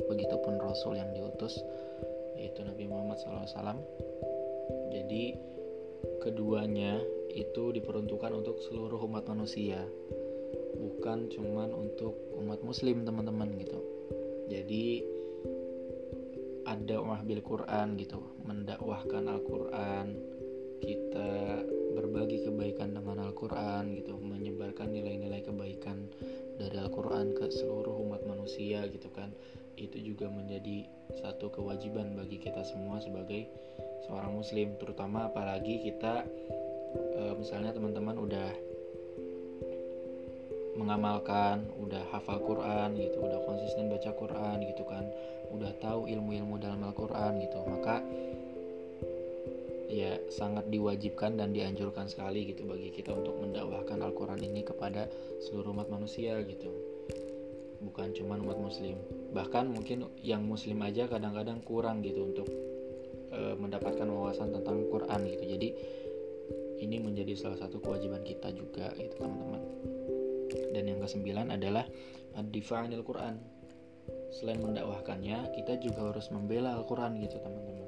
Begitupun 0.09 0.61
Rasul 0.61 0.97
yang 0.97 1.09
diutus 1.13 1.57
yaitu 2.37 2.65
Nabi 2.65 2.89
Muhammad 2.89 3.21
SAW 3.21 3.77
jadi 4.93 5.33
keduanya 6.21 7.01
itu 7.33 7.73
diperuntukkan 7.73 8.31
untuk 8.33 8.61
seluruh 8.69 9.01
umat 9.09 9.25
manusia. 9.29 9.81
Bukan 10.77 11.33
cuman 11.33 11.73
untuk 11.73 12.13
umat 12.37 12.61
muslim 12.61 13.01
teman-teman 13.01 13.49
gitu. 13.57 13.79
Jadi 14.49 15.01
ada 16.69 17.01
bil 17.25 17.41
Quran 17.41 17.97
gitu. 17.97 18.21
Mendakwahkan 18.45 19.25
Al-Quran. 19.25 20.07
Kita 20.83 21.63
berbagi 21.95 22.43
kebaikan 22.43 22.93
dengan 22.93 23.25
Al-Quran 23.25 23.97
gitu. 23.97 24.19
Menyebarkan 24.19 24.93
nilai-nilai 24.93 25.41
kebaikan 25.41 26.05
ke 27.31 27.47
seluruh 27.47 27.95
umat 28.03 28.27
manusia 28.27 28.83
gitu 28.91 29.07
kan 29.15 29.31
itu 29.79 30.13
juga 30.13 30.29
menjadi 30.29 30.85
satu 31.17 31.49
kewajiban 31.49 32.13
bagi 32.13 32.37
kita 32.37 32.61
semua 32.61 33.01
sebagai 33.01 33.49
seorang 34.05 34.37
muslim. 34.37 34.77
Terutama 34.77 35.29
apalagi 35.31 35.81
kita 35.81 36.25
e, 36.93 37.21
misalnya 37.37 37.73
teman-teman 37.73 38.15
udah 38.19 38.49
mengamalkan, 40.77 41.69
udah 41.77 42.01
hafal 42.09 42.41
Quran 42.41 42.97
gitu, 42.97 43.21
udah 43.21 43.39
konsisten 43.45 43.93
baca 43.93 44.09
Quran 44.13 44.57
gitu 44.73 44.83
kan, 44.89 45.05
udah 45.53 45.69
tahu 45.77 46.09
ilmu-ilmu 46.09 46.57
dalam 46.57 46.81
Al-Quran 46.81 47.45
gitu, 47.45 47.61
maka 47.61 48.01
ya 49.93 50.17
sangat 50.33 50.65
diwajibkan 50.73 51.37
dan 51.37 51.53
dianjurkan 51.53 52.09
sekali 52.09 52.49
gitu 52.49 52.65
bagi 52.65 52.89
kita 52.89 53.13
untuk 53.13 53.37
mendakwahkan 53.37 54.01
Al-Quran 54.01 54.41
ini 54.41 54.65
kepada 54.65 55.05
seluruh 55.45 55.69
umat 55.77 55.93
manusia 55.93 56.41
gitu 56.41 56.73
bukan 57.83 58.15
cuma 58.15 58.39
umat 58.39 58.57
muslim. 58.57 58.95
Bahkan 59.35 59.69
mungkin 59.69 60.07
yang 60.23 60.47
muslim 60.47 60.79
aja 60.81 61.05
kadang-kadang 61.11 61.59
kurang 61.61 61.99
gitu 62.01 62.23
untuk 62.23 62.47
e, 63.29 63.53
mendapatkan 63.59 64.07
wawasan 64.07 64.55
tentang 64.55 64.87
Quran 64.87 65.27
gitu. 65.27 65.43
Jadi 65.43 65.69
ini 66.83 66.97
menjadi 66.99 67.35
salah 67.35 67.59
satu 67.59 67.79
kewajiban 67.79 68.23
kita 68.23 68.51
juga 68.55 68.91
gitu 68.95 69.15
teman-teman. 69.19 69.61
Dan 70.73 70.83
yang 70.89 70.99
kesembilan 71.03 71.53
adalah 71.53 71.85
ad-difa'anil 72.39 73.03
Quran. 73.05 73.35
Selain 74.33 74.59
mendakwahkannya 74.59 75.53
kita 75.53 75.77
juga 75.77 76.09
harus 76.09 76.27
membela 76.33 76.73
Al-Quran 76.75 77.21
gitu 77.21 77.37
teman-teman. 77.39 77.83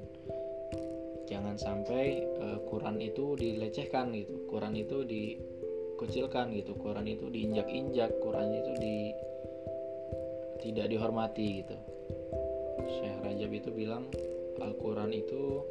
Jangan 1.26 1.58
sampai 1.58 2.22
uh, 2.38 2.58
Quran 2.70 3.02
itu 3.02 3.34
dilecehkan 3.34 4.14
gitu 4.14 4.46
Quran 4.46 4.78
itu 4.78 5.02
dikucilkan 5.02 6.54
gitu 6.54 6.78
Quran 6.78 7.02
itu 7.10 7.26
diinjak-injak 7.26 8.22
Quran 8.22 8.54
itu 8.54 8.72
di 8.78 8.96
tidak 10.60 10.86
dihormati 10.90 11.64
gitu. 11.64 11.76
Syekh 12.86 13.18
Rajab 13.24 13.50
itu 13.52 13.70
bilang 13.74 14.06
Al-Quran 14.62 15.10
itu 15.12 15.64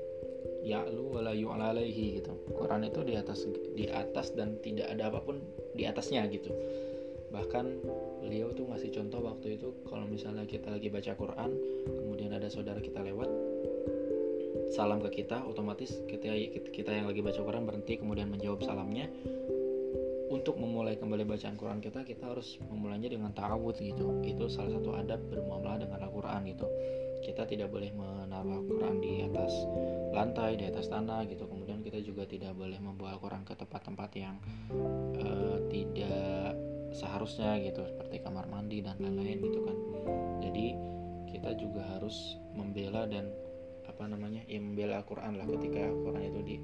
ya'lu 0.66 1.14
wala 1.14 1.32
yu'alaihi 1.34 2.22
gitu. 2.22 2.34
Quran 2.54 2.90
itu 2.90 3.02
di 3.06 3.14
atas 3.14 3.46
di 3.78 3.86
atas 3.90 4.34
dan 4.34 4.58
tidak 4.62 4.90
ada 4.90 5.14
apa 5.14 5.22
pun 5.22 5.42
di 5.78 5.86
atasnya 5.86 6.26
gitu. 6.30 6.50
Bahkan 7.30 7.66
beliau 8.26 8.50
tuh 8.58 8.66
ngasih 8.66 8.90
contoh 8.90 9.22
waktu 9.22 9.62
itu 9.62 9.70
kalau 9.86 10.10
misalnya 10.10 10.50
kita 10.50 10.74
lagi 10.74 10.90
baca 10.90 11.14
Quran 11.14 11.52
kemudian 11.86 12.34
ada 12.34 12.50
saudara 12.50 12.82
kita 12.82 13.06
lewat 13.06 13.30
salam 14.74 14.98
ke 15.06 15.22
kita 15.22 15.46
otomatis 15.46 16.02
kita 16.10 16.34
kita 16.74 16.90
yang 16.90 17.06
lagi 17.06 17.22
baca 17.22 17.38
Quran 17.38 17.70
berhenti 17.70 18.02
kemudian 18.02 18.34
menjawab 18.34 18.66
salamnya 18.66 19.06
untuk 20.36 20.60
memulai 20.60 21.00
kembali 21.00 21.24
bacaan 21.24 21.56
Quran 21.56 21.80
kita 21.80 22.04
kita 22.04 22.36
harus 22.36 22.60
memulainya 22.68 23.08
dengan 23.08 23.32
ta'awud 23.32 23.80
gitu. 23.80 24.20
Itu 24.28 24.52
salah 24.52 24.76
satu 24.76 24.92
adab 24.92 25.24
bermuamalah 25.32 25.88
dengan 25.88 26.04
Al-Quran 26.04 26.44
gitu. 26.52 26.68
Kita 27.24 27.48
tidak 27.48 27.72
boleh 27.72 27.90
menaruh 27.96 28.62
Al-Quran 28.62 29.00
di 29.00 29.24
atas 29.24 29.56
lantai 30.12 30.60
di 30.60 30.68
atas 30.68 30.92
tanah 30.92 31.24
gitu. 31.32 31.48
Kemudian 31.48 31.80
kita 31.80 32.04
juga 32.04 32.28
tidak 32.28 32.52
boleh 32.54 32.76
membawa 32.84 33.16
Al-Quran 33.16 33.48
ke 33.48 33.56
tempat-tempat 33.56 34.12
yang 34.20 34.36
uh, 35.24 35.58
tidak 35.72 36.54
seharusnya 36.92 37.56
gitu. 37.64 37.88
Seperti 37.88 38.20
kamar 38.20 38.52
mandi 38.52 38.84
dan 38.84 39.00
lain-lain 39.00 39.40
gitu 39.40 39.60
kan. 39.64 39.78
Jadi 40.44 40.76
kita 41.32 41.56
juga 41.56 41.82
harus 41.96 42.38
membela 42.52 43.08
dan 43.08 43.32
apa 43.88 44.04
namanya 44.12 44.44
ya 44.52 44.60
membela 44.60 45.00
Al-Quran 45.00 45.40
lah 45.40 45.48
ketika 45.48 45.80
Al-Quran 45.88 46.24
itu 46.28 46.42
di 46.44 46.58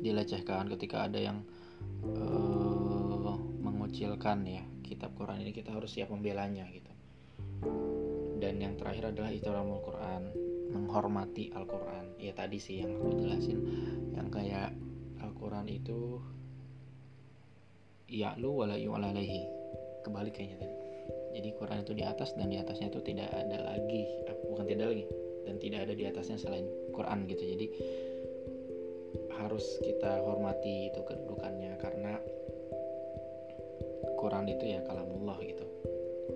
dilecehkan 0.00 0.72
ketika 0.72 1.04
ada 1.08 1.20
yang 1.20 1.44
uh, 2.16 3.38
mengucilkan 3.60 4.44
ya 4.46 4.64
kitab 4.86 5.14
Quran 5.14 5.42
ini 5.42 5.54
kita 5.54 5.74
harus 5.74 5.90
siap 5.92 6.10
membelanya 6.10 6.66
gitu. 6.70 6.90
Dan 8.40 8.56
yang 8.56 8.74
terakhir 8.80 9.12
adalah 9.12 9.30
ihtiramul 9.30 9.84
Quran 9.84 10.22
menghormati 10.72 11.52
Al-Quran. 11.52 12.16
Ya 12.16 12.32
tadi 12.32 12.56
sih 12.56 12.80
yang 12.82 12.96
aku 12.96 13.20
jelasin 13.20 13.58
yang 14.16 14.28
kayak 14.32 14.72
Al-Quran 15.20 15.66
itu 15.68 16.18
ya 18.10 18.34
lu 18.40 18.64
wala 18.64 18.74
yu'alaihi 18.74 19.46
kebalik 20.02 20.34
kayaknya 20.34 20.66
tadi. 20.66 20.76
Jadi 21.30 21.48
Quran 21.54 21.78
itu 21.86 21.92
di 21.94 22.02
atas 22.02 22.34
dan 22.34 22.50
di 22.50 22.58
atasnya 22.58 22.90
itu 22.90 23.00
tidak 23.06 23.30
ada 23.30 23.58
lagi 23.70 24.02
bukan 24.50 24.66
tidak 24.66 24.86
lagi 24.90 25.04
dan 25.46 25.54
tidak 25.62 25.78
ada 25.86 25.94
di 25.94 26.04
atasnya 26.10 26.36
selain 26.36 26.66
Quran 26.90 27.30
gitu. 27.30 27.42
Jadi 27.46 27.66
harus 29.40 29.64
kita 29.82 30.20
hormati 30.22 30.92
itu 30.92 31.00
kedudukannya 31.02 31.72
karena 31.80 32.14
Quran 34.20 34.46
itu 34.52 34.64
ya 34.76 34.80
kalamullah 34.84 35.40
gitu. 35.40 35.66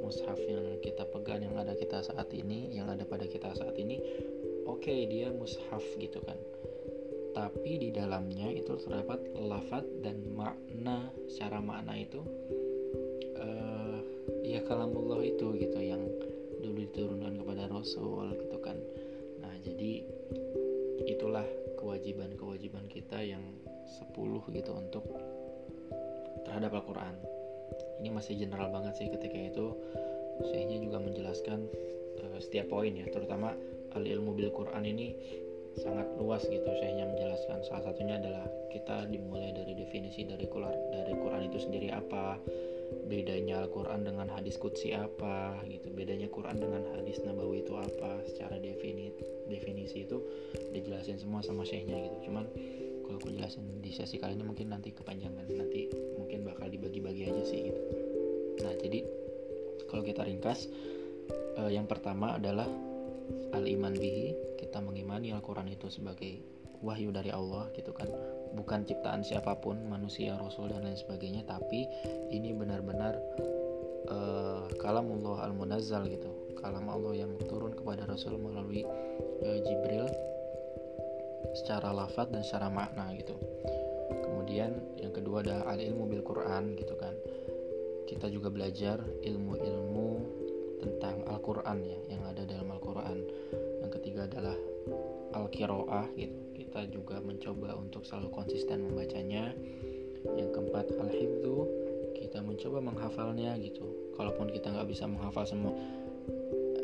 Mushaf 0.00 0.40
yang 0.45 0.81
kita 0.81 1.04
pegang 1.09 1.45
yang 1.45 1.57
ada 1.57 1.76
kita 1.76 2.00
saat 2.02 2.28
ini 2.35 2.73
yang 2.75 2.88
ada 2.90 3.04
pada 3.07 3.28
kita 3.28 3.52
saat 3.57 3.76
ini 3.76 4.00
oke 4.64 4.83
okay, 4.83 5.07
dia 5.07 5.31
mushaf 5.31 5.85
gitu 6.00 6.19
kan. 6.25 6.37
Tapi 7.35 7.83
di 7.83 7.88
dalamnya 7.90 8.47
itu 8.50 8.78
terdapat 8.78 9.21
lafat 9.37 9.85
dan 10.00 10.23
makna. 10.33 11.11
Secara 11.26 11.59
makna 11.59 11.99
itu 11.99 12.23
uh, 13.37 13.99
ya 14.47 14.62
kalamullah 14.64 15.21
itu 15.21 15.50
gitu 15.59 15.78
yang 15.83 16.02
dulu 16.62 16.78
diturunkan 16.88 17.35
kepada 17.43 17.69
Rasul 17.69 18.33
gitu 18.38 18.59
kan. 18.62 18.78
Jadi 19.64 20.04
itulah 20.04 20.13
kewajiban-kewajiban 22.05 22.85
kita 22.93 23.17
yang 23.25 23.41
10 24.13 24.13
gitu 24.53 24.71
untuk 24.77 25.09
terhadap 26.45 26.77
Al-Quran. 26.77 27.17
Ini 28.05 28.13
masih 28.13 28.37
general 28.37 28.69
banget 28.69 29.01
sih 29.01 29.09
ketika 29.09 29.33
itu. 29.41 29.73
Syekhnya 30.45 30.85
juga 30.85 31.01
menjelaskan 31.01 31.65
uh, 32.21 32.39
setiap 32.45 32.69
poin 32.69 32.93
ya 32.93 33.09
terutama 33.09 33.57
al 33.97 34.05
ilmu 34.05 34.37
bil 34.37 34.53
Quran 34.53 34.85
ini 34.85 35.17
sangat 35.81 36.05
luas 36.21 36.45
gitu 36.45 36.69
Syekhnya 36.77 37.09
menjelaskan. 37.09 37.65
Salah 37.65 37.89
satunya 37.89 38.21
adalah 38.21 38.45
kita 38.69 39.09
dimulai 39.09 39.57
dari 39.57 39.73
definisi 39.73 40.29
dari 40.29 40.45
Quran 40.45 40.77
dari 40.93 41.17
Quran 41.17 41.49
itu 41.49 41.57
sendiri 41.57 41.89
apa 41.89 42.37
bedanya 43.09 43.64
Al-Quran 43.64 44.05
dengan 44.05 44.29
hadis 44.33 44.57
kutsi 44.57 44.97
apa 44.97 45.61
gitu. 45.69 45.93
Bedanya 45.93 46.29
Quran 46.29 46.61
dengan 46.61 46.83
hadis 46.97 47.21
Nabawi 47.25 47.64
itu 47.64 47.75
apa. 47.76 48.25
Secara 48.29 48.57
definisi 48.61 49.17
definisi 49.49 50.09
itu 50.09 50.21
dijelasin 50.73 51.21
semua 51.21 51.45
sama 51.45 51.64
syekhnya 51.69 52.00
gitu. 52.00 52.31
Cuman 52.31 52.49
kalau 53.05 53.21
aku 53.21 53.29
jelasin 53.33 53.64
di 53.85 53.93
sesi 53.93 54.17
kali 54.17 54.37
ini 54.37 54.45
mungkin 54.45 54.73
nanti 54.73 54.93
kepanjangan. 54.93 55.45
Nanti 55.53 55.93
mungkin 56.17 56.49
bakal 56.49 56.73
dibagi-bagi 56.73 57.29
aja 57.29 57.43
sih 57.45 57.61
gitu. 57.69 57.81
Nah 58.64 58.73
jadi 58.81 59.05
kalau 59.88 60.03
kita 60.03 60.25
ringkas 60.25 60.67
eh, 61.61 61.71
yang 61.71 61.85
pertama 61.85 62.37
adalah 62.41 62.67
al 63.55 63.64
iman 63.64 63.95
bihi 63.95 64.59
kita 64.59 64.83
mengimani 64.83 65.31
Al-Quran 65.31 65.71
itu 65.71 65.87
sebagai 65.87 66.43
wahyu 66.85 67.14
dari 67.14 67.31
Allah 67.33 67.71
gitu 67.73 67.95
kan 67.95 68.11
bukan 68.55 68.87
ciptaan 68.87 69.27
siapa 69.27 69.59
pun 69.59 69.77
manusia 69.91 70.39
rasul 70.39 70.71
dan 70.71 70.87
lain 70.87 70.97
sebagainya 70.97 71.43
tapi 71.45 71.91
ini 72.31 72.55
benar-benar 72.55 73.19
uh, 74.09 74.71
kalamullah 74.79 75.45
al-munazzal 75.45 76.07
gitu. 76.09 76.31
Kalam 76.63 76.89
Allah 76.89 77.13
yang 77.27 77.37
turun 77.45 77.77
kepada 77.77 78.09
rasul 78.09 78.41
melalui 78.41 78.87
uh, 79.45 79.59
Jibril 79.61 80.09
secara 81.53 81.93
lafaz 81.93 82.31
dan 82.33 82.41
secara 82.41 82.73
makna 82.73 83.13
gitu. 83.19 83.37
Kemudian 84.25 84.81
yang 84.97 85.13
kedua 85.13 85.45
ada 85.45 85.67
al 85.69 85.83
ilmu 85.83 86.09
bil 86.09 86.25
Quran 86.25 86.79
gitu 86.79 86.95
kan. 86.97 87.13
Kita 88.09 88.29
juga 88.29 88.49
belajar 88.53 89.01
ilmu-ilmu 89.25 90.09
tentang 90.77 91.25
Al-Quran 91.25 91.79
ya 91.81 91.99
yang 92.13 92.23
ada 92.29 92.45
dalam 92.45 92.69
Al-Quran. 92.69 93.19
Yang 93.81 93.91
ketiga 94.01 94.29
adalah 94.29 94.57
Al-Kiro'ah 95.33 96.13
gitu 96.17 96.44
kita 96.75 96.90
juga 96.90 97.23
mencoba 97.23 97.78
untuk 97.78 98.02
selalu 98.02 98.35
konsisten 98.35 98.83
membacanya. 98.83 99.54
Yang 100.35 100.59
keempat 100.59 100.90
Al-Hibdu 100.99 101.71
kita 102.19 102.43
mencoba 102.43 102.83
menghafalnya 102.83 103.54
gitu. 103.62 104.11
Kalaupun 104.19 104.50
kita 104.50 104.75
nggak 104.75 104.90
bisa 104.90 105.07
menghafal 105.07 105.47
semua 105.47 105.71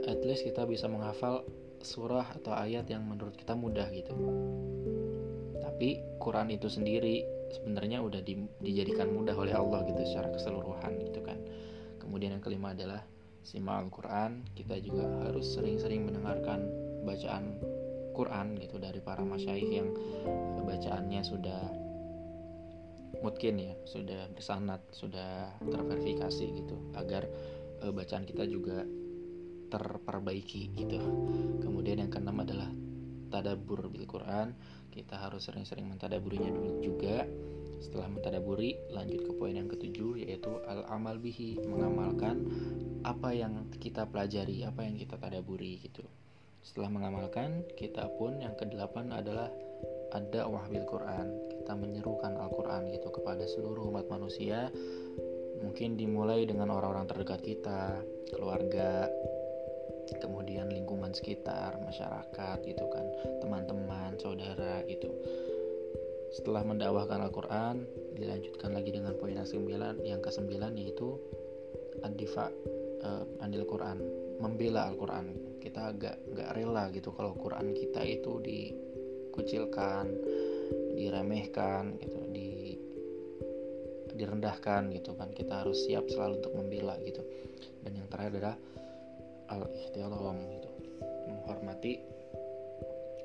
at 0.07 0.23
least 0.23 0.47
kita 0.47 0.63
bisa 0.63 0.87
menghafal 0.87 1.43
surah 1.83 2.23
atau 2.39 2.55
ayat 2.55 2.87
yang 2.87 3.03
menurut 3.03 3.35
kita 3.35 3.59
mudah 3.59 3.91
gitu. 3.91 4.15
Tapi 5.59 5.99
Quran 6.23 6.55
itu 6.55 6.71
sendiri 6.71 7.27
sebenarnya 7.51 7.99
udah 7.99 8.23
di, 8.23 8.47
dijadikan 8.63 9.11
mudah 9.11 9.35
oleh 9.35 9.59
Allah 9.59 9.83
gitu 9.91 10.07
secara 10.07 10.31
keseluruhan 10.31 11.03
gitu 11.03 11.19
kan. 11.27 11.43
Kemudian 11.99 12.39
yang 12.39 12.45
kelima 12.47 12.79
adalah 12.79 13.03
simak 13.43 13.91
Al-Quran. 13.91 14.47
Kita 14.55 14.79
juga 14.79 15.03
harus 15.27 15.51
sering-sering 15.51 16.07
mendengarkan 16.07 16.63
bacaan 17.03 17.59
Quran 18.21 18.61
gitu 18.61 18.77
dari 18.77 19.01
para 19.01 19.25
masyaikh 19.25 19.71
yang 19.73 19.89
bacaannya 20.61 21.25
sudah 21.25 21.63
mungkin 23.21 23.55
ya 23.61 23.73
sudah 23.89 24.29
bersanat 24.33 24.81
sudah 24.93 25.57
terverifikasi 25.61 26.45
gitu 26.57 26.77
agar 26.97 27.29
e, 27.81 27.89
bacaan 27.93 28.25
kita 28.29 28.45
juga 28.45 28.85
terperbaiki 29.71 30.63
gitu. 30.77 31.01
Kemudian 31.63 32.03
yang 32.05 32.11
keenam 32.11 32.43
adalah 32.43 32.69
tadabur 33.31 33.87
bil 33.89 34.05
Quran. 34.05 34.53
Kita 34.91 35.23
harus 35.23 35.47
sering-sering 35.47 35.87
mentadaburinya 35.87 36.51
dulu 36.51 36.83
juga. 36.83 37.23
Setelah 37.81 38.11
mentadaburi 38.13 38.77
lanjut 38.93 39.25
ke 39.25 39.33
poin 39.39 39.57
yang 39.57 39.71
ketujuh 39.71 40.21
yaitu 40.27 40.53
al 40.69 40.85
amal 40.91 41.17
bihi 41.17 41.57
mengamalkan 41.65 42.45
apa 43.01 43.33
yang 43.33 43.73
kita 43.81 44.05
pelajari 44.05 44.61
apa 44.69 44.85
yang 44.85 45.01
kita 45.01 45.17
tadaburi 45.17 45.81
gitu 45.81 46.05
setelah 46.61 46.93
mengamalkan 46.93 47.65
kita 47.75 48.05
pun 48.21 48.37
yang 48.41 48.53
kedelapan 48.57 49.09
adalah 49.17 49.49
ada 50.13 50.47
wahbil 50.47 50.85
Quran. 50.85 51.27
Kita 51.61 51.73
menyerukan 51.77 52.37
Al-Quran 52.37 52.91
gitu 52.93 53.09
kepada 53.15 53.47
seluruh 53.47 53.89
umat 53.95 54.07
manusia 54.11 54.69
mungkin 55.61 55.95
dimulai 56.01 56.49
dengan 56.49 56.73
orang-orang 56.73 57.05
terdekat 57.05 57.45
kita 57.45 58.01
keluarga 58.33 59.13
kemudian 60.19 60.73
lingkungan 60.73 61.15
sekitar 61.15 61.79
masyarakat 61.87 62.59
gitu 62.67 62.85
kan 62.91 63.07
teman-teman 63.45 64.19
saudara 64.19 64.83
gitu. 64.91 65.13
Setelah 66.31 66.63
mendakwahkan 66.63 67.27
Al-Quran 67.27 67.87
dilanjutkan 68.15 68.71
lagi 68.75 68.91
dengan 68.95 69.15
poin 69.19 69.35
yang 69.35 69.47
kesembilan 69.47 69.95
yang 70.03 70.21
kesembilan 70.23 70.73
yaitu 70.79 71.19
adifa 72.07 72.51
uh, 73.03 73.25
andil 73.43 73.67
Quran 73.67 73.99
membela 74.39 74.89
Al-Quran 74.91 75.50
kita 75.61 75.93
agak 75.93 76.17
nggak 76.33 76.51
rela 76.57 76.89
gitu 76.91 77.13
kalau 77.13 77.37
Quran 77.37 77.77
kita 77.77 78.01
itu 78.03 78.41
dikucilkan 78.41 80.09
diremehkan 80.97 82.01
gitu 82.01 82.19
di 82.33 82.77
direndahkan 84.15 84.93
gitu 84.93 85.17
kan. 85.17 85.33
Kita 85.33 85.65
harus 85.65 85.87
siap 85.87 86.05
selalu 86.11 86.45
untuk 86.45 86.53
membela 86.57 86.97
gitu. 87.01 87.25
Dan 87.81 87.97
yang 87.97 88.09
terakhir 88.13 88.37
adalah 88.37 88.57
al 89.51 89.63
ihtiram 89.73 90.37
gitu 90.53 90.71
menghormati 91.27 91.99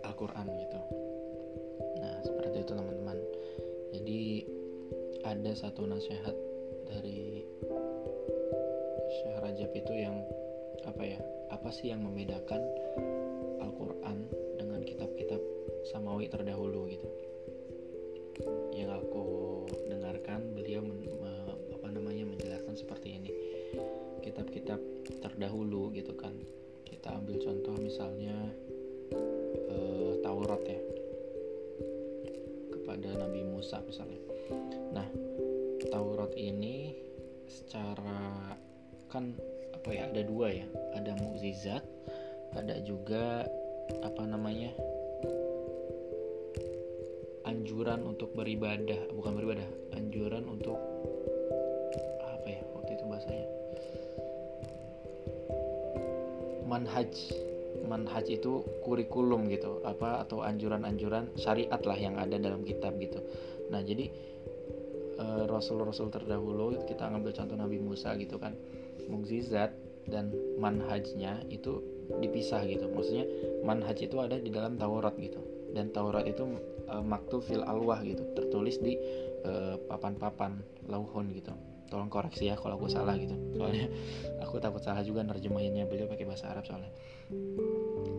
Al-Quran 0.05 0.47
gitu. 0.47 0.79
Nah 1.99 2.15
seperti 2.23 2.63
itu 2.63 2.71
teman-teman. 2.71 3.17
Jadi 3.93 4.21
ada 5.25 5.51
satu 5.57 5.89
nasihat 5.89 6.35
dari 6.85 7.41
Syekh 9.19 9.37
Rajab 9.41 9.71
itu 9.73 9.93
yang 9.93 10.15
apa 10.85 11.01
ya 11.01 11.19
apa 11.49 11.69
sih 11.69 11.93
yang 11.93 12.01
membedakan 12.05 12.61
Al-Quran 13.61 14.17
dengan 14.57 14.81
kitab-kitab 14.85 15.41
samawi 15.89 16.29
terdahulu 16.29 16.89
gitu? 16.89 17.07
Yang 18.75 19.01
aku 19.05 19.25
dengarkan 19.87 20.51
beliau 20.51 20.83
men, 20.83 20.99
me, 21.05 21.33
apa 21.75 21.87
namanya 21.89 22.27
menjelaskan 22.27 22.75
seperti 22.75 23.17
ini. 23.17 23.31
Kitab-kitab 24.21 24.81
terdahulu 25.21 25.93
gitu 25.93 26.13
kan. 26.17 26.33
Kita 26.83 27.15
ambil 27.17 27.37
contoh 27.39 27.75
misalnya 27.79 28.35
uh, 29.69 30.13
Taurat 30.19 30.61
ya. 30.65 30.81
Kepada 32.73 33.09
Nabi 33.15 33.41
Musa 33.45 33.79
misalnya. 33.85 34.19
Nah 34.91 35.07
Taurat 35.89 36.33
ini 36.35 36.91
secara 37.45 38.51
kan 39.07 39.31
apa 39.85 39.93
ya 39.93 40.09
ada 40.09 40.25
dua 40.25 40.49
ya. 40.49 40.65
Ada 40.97 41.13
mukjizat 41.13 41.85
ada 42.57 42.73
juga 42.81 43.45
apa 44.01 44.25
namanya 44.25 44.73
anjuran 47.45 48.01
untuk 48.01 48.33
beribadah. 48.33 48.97
Bukan 49.13 49.37
beribadah 49.37 49.69
anjuran 49.93 50.41
untuk 50.49 50.81
apa 52.17 52.47
ya 52.49 52.65
waktu 52.73 52.97
itu 52.97 53.03
bahasanya. 53.05 53.47
Manhaj. 56.65 57.13
Manhaj 57.85 58.25
itu 58.25 58.65
kurikulum 58.81 59.53
gitu 59.53 59.85
apa 59.85 60.25
atau 60.25 60.41
anjuran-anjuran 60.41 61.29
syariat 61.37 61.77
lah 61.85 61.93
yang 62.01 62.17
ada 62.17 62.41
dalam 62.41 62.65
kitab 62.65 62.97
gitu. 62.97 63.21
Nah 63.69 63.85
jadi 63.85 64.09
eh, 65.21 65.43
rasul-rasul 65.45 66.09
terdahulu 66.09 66.73
kita 66.89 67.05
ngambil 67.05 67.37
contoh 67.37 67.53
Nabi 67.53 67.77
Musa 67.77 68.17
gitu 68.17 68.41
kan 68.41 68.57
mukjizat 69.07 69.73
dan 70.05 70.33
manhajnya 70.61 71.41
itu 71.49 71.81
dipisah 72.21 72.61
gitu. 72.69 72.85
Maksudnya 72.89 73.25
manhaj 73.65 73.97
itu 73.97 74.17
ada 74.21 74.37
di 74.37 74.49
dalam 74.53 74.77
Taurat 74.77 75.17
gitu. 75.17 75.41
Dan 75.73 75.91
Taurat 75.91 76.23
itu 76.29 76.45
e, 76.85 76.95
maktub 77.01 77.41
fil 77.41 77.65
alwah 77.65 77.99
gitu. 78.05 78.23
Tertulis 78.37 78.79
di 78.79 78.95
papan-papan 79.89 80.61
e, 80.61 80.89
lauhun 80.89 81.33
gitu. 81.33 81.53
Tolong 81.85 82.09
koreksi 82.09 82.49
ya 82.49 82.55
kalau 82.57 82.77
aku 82.77 82.89
salah 82.89 83.17
gitu. 83.17 83.33
Soalnya 83.57 83.89
aku 84.45 84.61
takut 84.61 84.81
salah 84.85 85.01
juga 85.01 85.25
nerjemahinnya. 85.25 85.89
Beliau 85.89 86.05
pakai 86.05 86.25
bahasa 86.29 86.53
Arab 86.53 86.65
soalnya. 86.69 86.93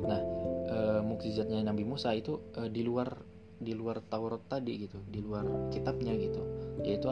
Nah 0.02 0.20
e, 0.66 0.78
mukjizatnya 1.06 1.62
Nabi 1.62 1.86
Musa 1.86 2.12
itu 2.12 2.42
e, 2.58 2.66
di 2.68 2.82
luar 2.82 3.14
di 3.56 3.72
luar 3.72 4.02
Taurat 4.04 4.42
tadi 4.50 4.84
gitu. 4.84 4.98
Di 5.06 5.22
luar 5.22 5.70
kitabnya 5.70 6.12
gitu. 6.18 6.42
Yaitu 6.82 7.08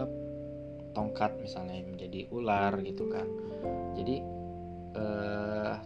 tongkat 0.95 1.37
misalnya 1.43 1.83
menjadi 1.85 2.31
ular 2.31 2.79
gitu 2.81 3.11
kan. 3.11 3.27
Jadi 3.99 4.17
e, 4.95 5.05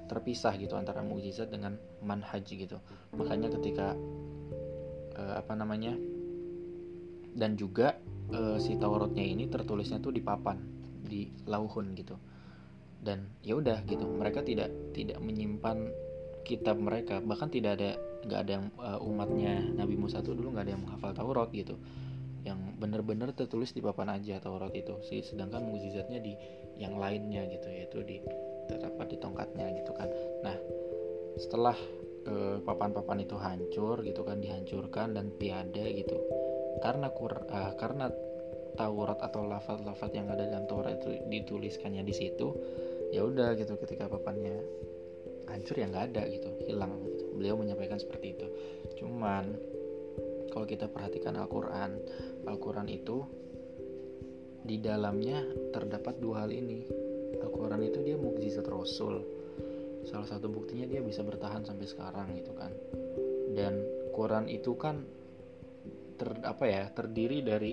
terpisah 0.06 0.54
gitu 0.60 0.76
antara 0.76 1.00
mukjizat 1.00 1.48
dengan 1.48 1.80
manhaj 2.04 2.44
gitu. 2.44 2.78
Makanya 3.16 3.48
ketika 3.50 3.96
e, 5.16 5.22
apa 5.34 5.56
namanya 5.56 5.96
dan 7.38 7.54
juga 7.54 7.94
uh, 8.34 8.58
si 8.58 8.74
Tauratnya 8.74 9.22
ini 9.22 9.46
tertulisnya 9.46 10.02
tuh 10.02 10.10
di 10.10 10.18
papan 10.18 10.58
di 11.06 11.30
lauhun 11.46 11.94
gitu. 11.94 12.18
Dan 12.98 13.30
ya 13.46 13.54
udah 13.54 13.86
gitu 13.86 14.10
mereka 14.10 14.42
tidak 14.42 14.74
tidak 14.90 15.22
menyimpan 15.22 15.86
kitab 16.42 16.82
mereka. 16.82 17.22
Bahkan 17.22 17.48
tidak 17.54 17.78
ada 17.78 17.90
nggak 18.26 18.40
ada 18.42 18.52
yang 18.58 18.66
uh, 18.82 18.98
umatnya 18.98 19.62
Nabi 19.78 19.94
Musa 19.94 20.18
tuh 20.18 20.34
dulu 20.34 20.50
nggak 20.58 20.66
ada 20.66 20.72
yang 20.74 20.82
menghafal 20.82 21.14
Taurat 21.14 21.48
gitu 21.54 21.78
yang 22.46 22.78
benar-benar 22.78 23.34
tertulis 23.34 23.74
di 23.74 23.82
papan 23.82 24.14
aja 24.14 24.38
Taurat 24.38 24.70
itu. 24.74 24.98
Sih 25.06 25.22
sedangkan 25.22 25.66
mukjizatnya 25.66 26.20
di 26.22 26.34
yang 26.78 26.94
lainnya 26.98 27.46
gitu 27.50 27.68
yaitu 27.70 27.98
di 28.06 28.22
terdapat 28.70 29.10
di 29.10 29.16
tongkatnya 29.18 29.66
gitu 29.74 29.90
kan. 29.96 30.08
Nah 30.44 30.56
setelah 31.38 31.74
papan 32.28 32.60
papan-papan 32.92 33.24
itu 33.24 33.36
hancur 33.40 34.04
gitu 34.04 34.20
kan 34.20 34.42
dihancurkan 34.42 35.16
dan 35.16 35.32
tiada 35.40 35.86
gitu. 35.88 36.18
Karena 36.84 37.08
kur 37.10 37.32
uh, 37.32 37.72
karena 37.80 38.12
Taurat 38.78 39.18
atau 39.18 39.42
lafaz-lafaz 39.42 40.14
yang 40.14 40.30
ada 40.30 40.46
dalam 40.46 40.70
Taurat 40.70 41.02
itu 41.02 41.18
dituliskannya 41.26 42.06
di 42.06 42.14
situ 42.14 42.54
ya 43.10 43.26
udah 43.26 43.58
gitu 43.58 43.74
ketika 43.80 44.06
papannya 44.06 44.62
hancur 45.50 45.80
ya 45.80 45.88
nggak 45.88 46.14
ada 46.14 46.22
gitu 46.30 46.46
hilang 46.68 46.92
gitu. 47.08 47.24
beliau 47.34 47.58
menyampaikan 47.58 47.98
seperti 47.98 48.38
itu. 48.38 48.46
Cuman 49.02 49.58
kalau 50.50 50.66
kita 50.66 50.88
perhatikan 50.88 51.36
Al-Quran 51.36 51.98
Al-Quran 52.48 52.88
itu 52.88 53.24
di 54.68 54.76
dalamnya 54.80 55.40
terdapat 55.72 56.20
dua 56.20 56.44
hal 56.44 56.52
ini. 56.52 56.84
Al-Quran 57.40 57.80
itu 57.84 58.04
dia 58.04 58.20
mukjizat 58.20 58.68
Rasul. 58.68 59.24
Salah 60.04 60.28
satu 60.28 60.52
buktinya 60.52 60.84
dia 60.84 61.00
bisa 61.00 61.24
bertahan 61.24 61.64
sampai 61.64 61.86
sekarang 61.88 62.36
gitu 62.36 62.52
kan. 62.52 62.72
Dan 63.56 63.80
Quran 64.12 64.48
itu 64.52 64.76
kan 64.76 65.04
ter 66.20 66.34
apa 66.44 66.64
ya 66.68 66.84
terdiri 66.92 67.40
dari 67.40 67.72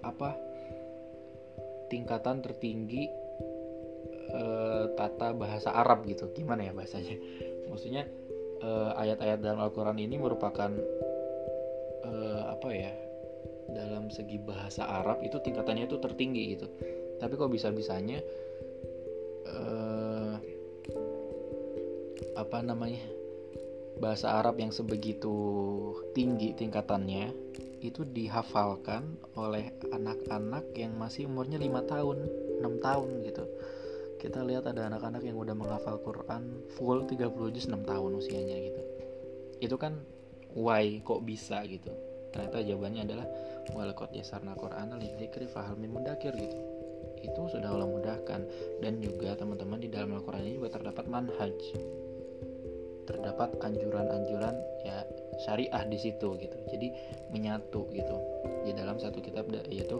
apa? 0.00 0.32
Tingkatan 1.90 2.38
tertinggi 2.40 3.04
e, 4.30 4.42
tata 4.94 5.34
bahasa 5.34 5.74
Arab 5.74 6.06
gitu. 6.06 6.30
Gimana 6.32 6.64
ya 6.64 6.72
bahasanya? 6.72 7.16
Maksudnya 7.70 8.02
eh, 8.60 8.90
ayat-ayat 8.98 9.38
dalam 9.38 9.62
Al-Quran 9.62 9.98
ini 10.02 10.18
merupakan 10.18 10.74
uh, 12.04 12.42
apa 12.54 12.68
ya 12.72 12.92
dalam 13.70 14.10
segi 14.10 14.38
bahasa 14.42 14.86
Arab 14.86 15.22
itu 15.22 15.38
tingkatannya 15.38 15.86
itu 15.86 15.96
tertinggi 16.02 16.42
gitu. 16.58 16.66
Tapi 17.20 17.32
kok 17.36 17.52
bisa 17.52 17.70
bisanya 17.70 18.18
uh, 19.46 20.34
apa 22.36 22.58
namanya 22.64 23.04
bahasa 24.00 24.32
Arab 24.32 24.56
yang 24.56 24.72
sebegitu 24.72 25.36
tinggi 26.16 26.56
tingkatannya 26.56 27.30
itu 27.80 28.04
dihafalkan 28.04 29.16
oleh 29.36 29.72
anak-anak 29.92 30.72
yang 30.76 30.96
masih 30.96 31.28
umurnya 31.28 31.56
lima 31.56 31.84
tahun 31.84 32.28
6 32.60 32.86
tahun 32.86 33.08
gitu. 33.24 33.44
Kita 34.20 34.44
lihat 34.44 34.68
ada 34.68 34.92
anak-anak 34.92 35.24
yang 35.24 35.40
udah 35.40 35.56
menghafal 35.56 35.96
Quran 36.04 36.60
full 36.76 37.08
30 37.08 37.56
juz 37.56 37.64
6 37.72 37.88
tahun 37.88 38.10
usianya 38.20 38.56
gitu. 38.60 38.82
Itu 39.64 39.76
kan 39.80 39.96
why 40.54 41.02
kok 41.02 41.22
bisa 41.22 41.62
gitu. 41.66 41.90
Ternyata 42.30 42.62
jawabannya 42.62 43.02
adalah 43.10 43.26
walakot 43.74 44.10
jasarna 44.14 44.54
Quran 44.54 44.94
lidzikri 44.98 45.50
fahal 45.50 45.78
mudakir 45.78 46.30
gitu. 46.34 46.58
Itu 47.20 47.50
sudah 47.50 47.74
Allah 47.74 47.90
mudahkan. 47.90 48.40
Dan 48.80 49.02
juga 49.02 49.36
teman-teman 49.36 49.82
di 49.82 49.88
dalam 49.90 50.16
Al-Quran 50.16 50.46
ini 50.46 50.54
juga 50.56 50.80
terdapat 50.80 51.04
manhaj. 51.10 51.54
Terdapat 53.04 53.58
anjuran-anjuran 53.60 54.54
ya 54.86 55.02
syariah 55.42 55.84
di 55.90 55.98
situ 55.98 56.38
gitu. 56.38 56.58
Jadi 56.70 56.88
menyatu 57.34 57.90
gitu 57.90 58.16
di 58.62 58.72
dalam 58.72 58.96
satu 59.02 59.18
kitab 59.18 59.50
yaitu 59.68 59.98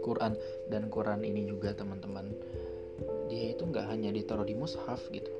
Quran. 0.00 0.34
Dan 0.72 0.88
Quran 0.88 1.22
ini 1.22 1.44
juga 1.44 1.76
teman-teman 1.76 2.32
dia 3.28 3.50
itu 3.52 3.66
nggak 3.66 3.90
hanya 3.90 4.10
ditaruh 4.14 4.46
di 4.48 4.56
mushaf 4.56 5.06
gitu. 5.12 5.30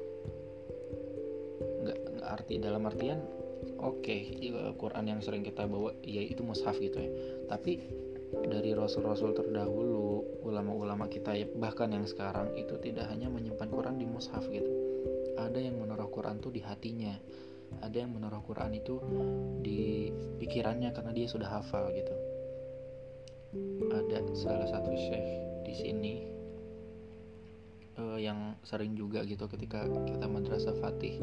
Nggak 1.85 1.99
arti 2.25 2.61
dalam 2.61 2.85
artian 2.85 3.44
oke 3.81 4.03
okay, 4.03 4.21
Quran 4.79 5.05
yang 5.11 5.21
sering 5.25 5.43
kita 5.43 5.67
bawa 5.67 5.95
ya 6.03 6.23
itu 6.23 6.43
mushaf 6.45 6.77
gitu 6.79 6.99
ya. 7.01 7.11
Tapi 7.51 7.73
dari 8.35 8.75
rasul-rasul 8.75 9.31
terdahulu 9.35 10.43
ulama-ulama 10.43 11.07
kita 11.07 11.39
ya, 11.39 11.47
bahkan 11.55 11.95
yang 11.95 12.03
sekarang 12.05 12.55
itu 12.59 12.75
tidak 12.83 13.07
hanya 13.11 13.31
menyimpan 13.31 13.71
Quran 13.71 13.97
di 13.99 14.07
mushaf 14.07 14.43
gitu. 14.51 14.71
Ada 15.39 15.59
yang 15.59 15.79
menaruh 15.79 16.11
Quran 16.11 16.43
tuh 16.43 16.51
di 16.51 16.63
hatinya. 16.63 17.15
Ada 17.83 18.07
yang 18.07 18.15
menaruh 18.15 18.43
Quran 18.47 18.79
itu 18.79 19.03
di 19.63 20.11
pikirannya 20.39 20.95
karena 20.95 21.11
dia 21.11 21.27
sudah 21.27 21.59
hafal 21.59 21.91
gitu. 21.91 22.15
Ada 23.91 24.19
salah 24.35 24.67
satu 24.67 24.91
syekh 24.95 25.27
di 25.65 25.75
sini 25.75 26.15
uh, 27.99 28.19
yang 28.19 28.59
sering 28.67 28.95
juga 28.95 29.23
gitu 29.27 29.47
ketika 29.47 29.87
kita 30.07 30.27
madrasah 30.27 30.75
Fatih 30.79 31.19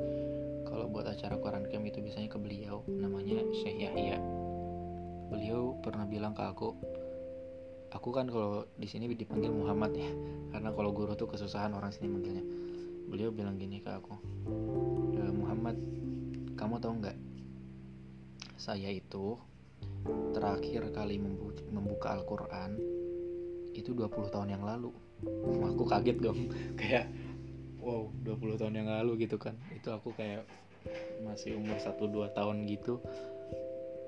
kalau 0.72 0.88
buat 0.88 1.04
acara 1.04 1.36
Quran 1.36 1.68
Camp 1.68 1.84
itu 1.84 2.00
biasanya 2.00 2.32
ke 2.32 2.40
beliau 2.40 2.88
namanya 2.88 3.44
Syekh 3.60 3.92
Yahya. 3.92 4.16
Beliau 5.28 5.76
pernah 5.84 6.08
bilang 6.08 6.32
ke 6.32 6.40
aku 6.48 6.72
aku 7.92 8.10
kan 8.16 8.32
kalau 8.32 8.64
di 8.80 8.88
sini 8.88 9.12
dipanggil 9.12 9.52
Muhammad 9.52 9.92
ya 9.92 10.08
karena 10.56 10.72
kalau 10.72 10.96
guru 10.96 11.12
tuh 11.20 11.28
kesusahan 11.28 11.76
orang 11.76 11.92
sini 11.92 12.08
manggilnya. 12.08 12.46
Beliau 13.12 13.36
bilang 13.36 13.60
gini 13.60 13.84
ke 13.84 13.92
aku 13.92 14.16
e, 15.20 15.22
Muhammad 15.36 15.76
kamu 16.56 16.80
tahu 16.80 16.94
nggak? 17.04 17.18
Saya 18.56 18.88
itu 18.96 19.36
terakhir 20.32 20.88
kali 20.96 21.20
membuka 21.68 22.16
Al-Quran 22.16 22.80
itu 23.76 23.92
20 23.92 24.08
tahun 24.32 24.56
yang 24.56 24.64
lalu. 24.64 24.96
Aku 25.68 25.84
kaget 25.84 26.18
dong 26.24 26.48
kayak 26.80 27.12
wow 27.82 28.08
20 28.24 28.62
tahun 28.62 28.74
yang 28.78 28.89
lalu 28.89 29.26
gitu 29.26 29.41
kan. 29.41 29.58
Itu 29.74 29.89
aku 29.91 30.13
kayak 30.13 30.46
masih 31.26 31.58
umur 31.58 31.78
1-2 31.78 32.38
tahun 32.38 32.65
gitu. 32.70 33.02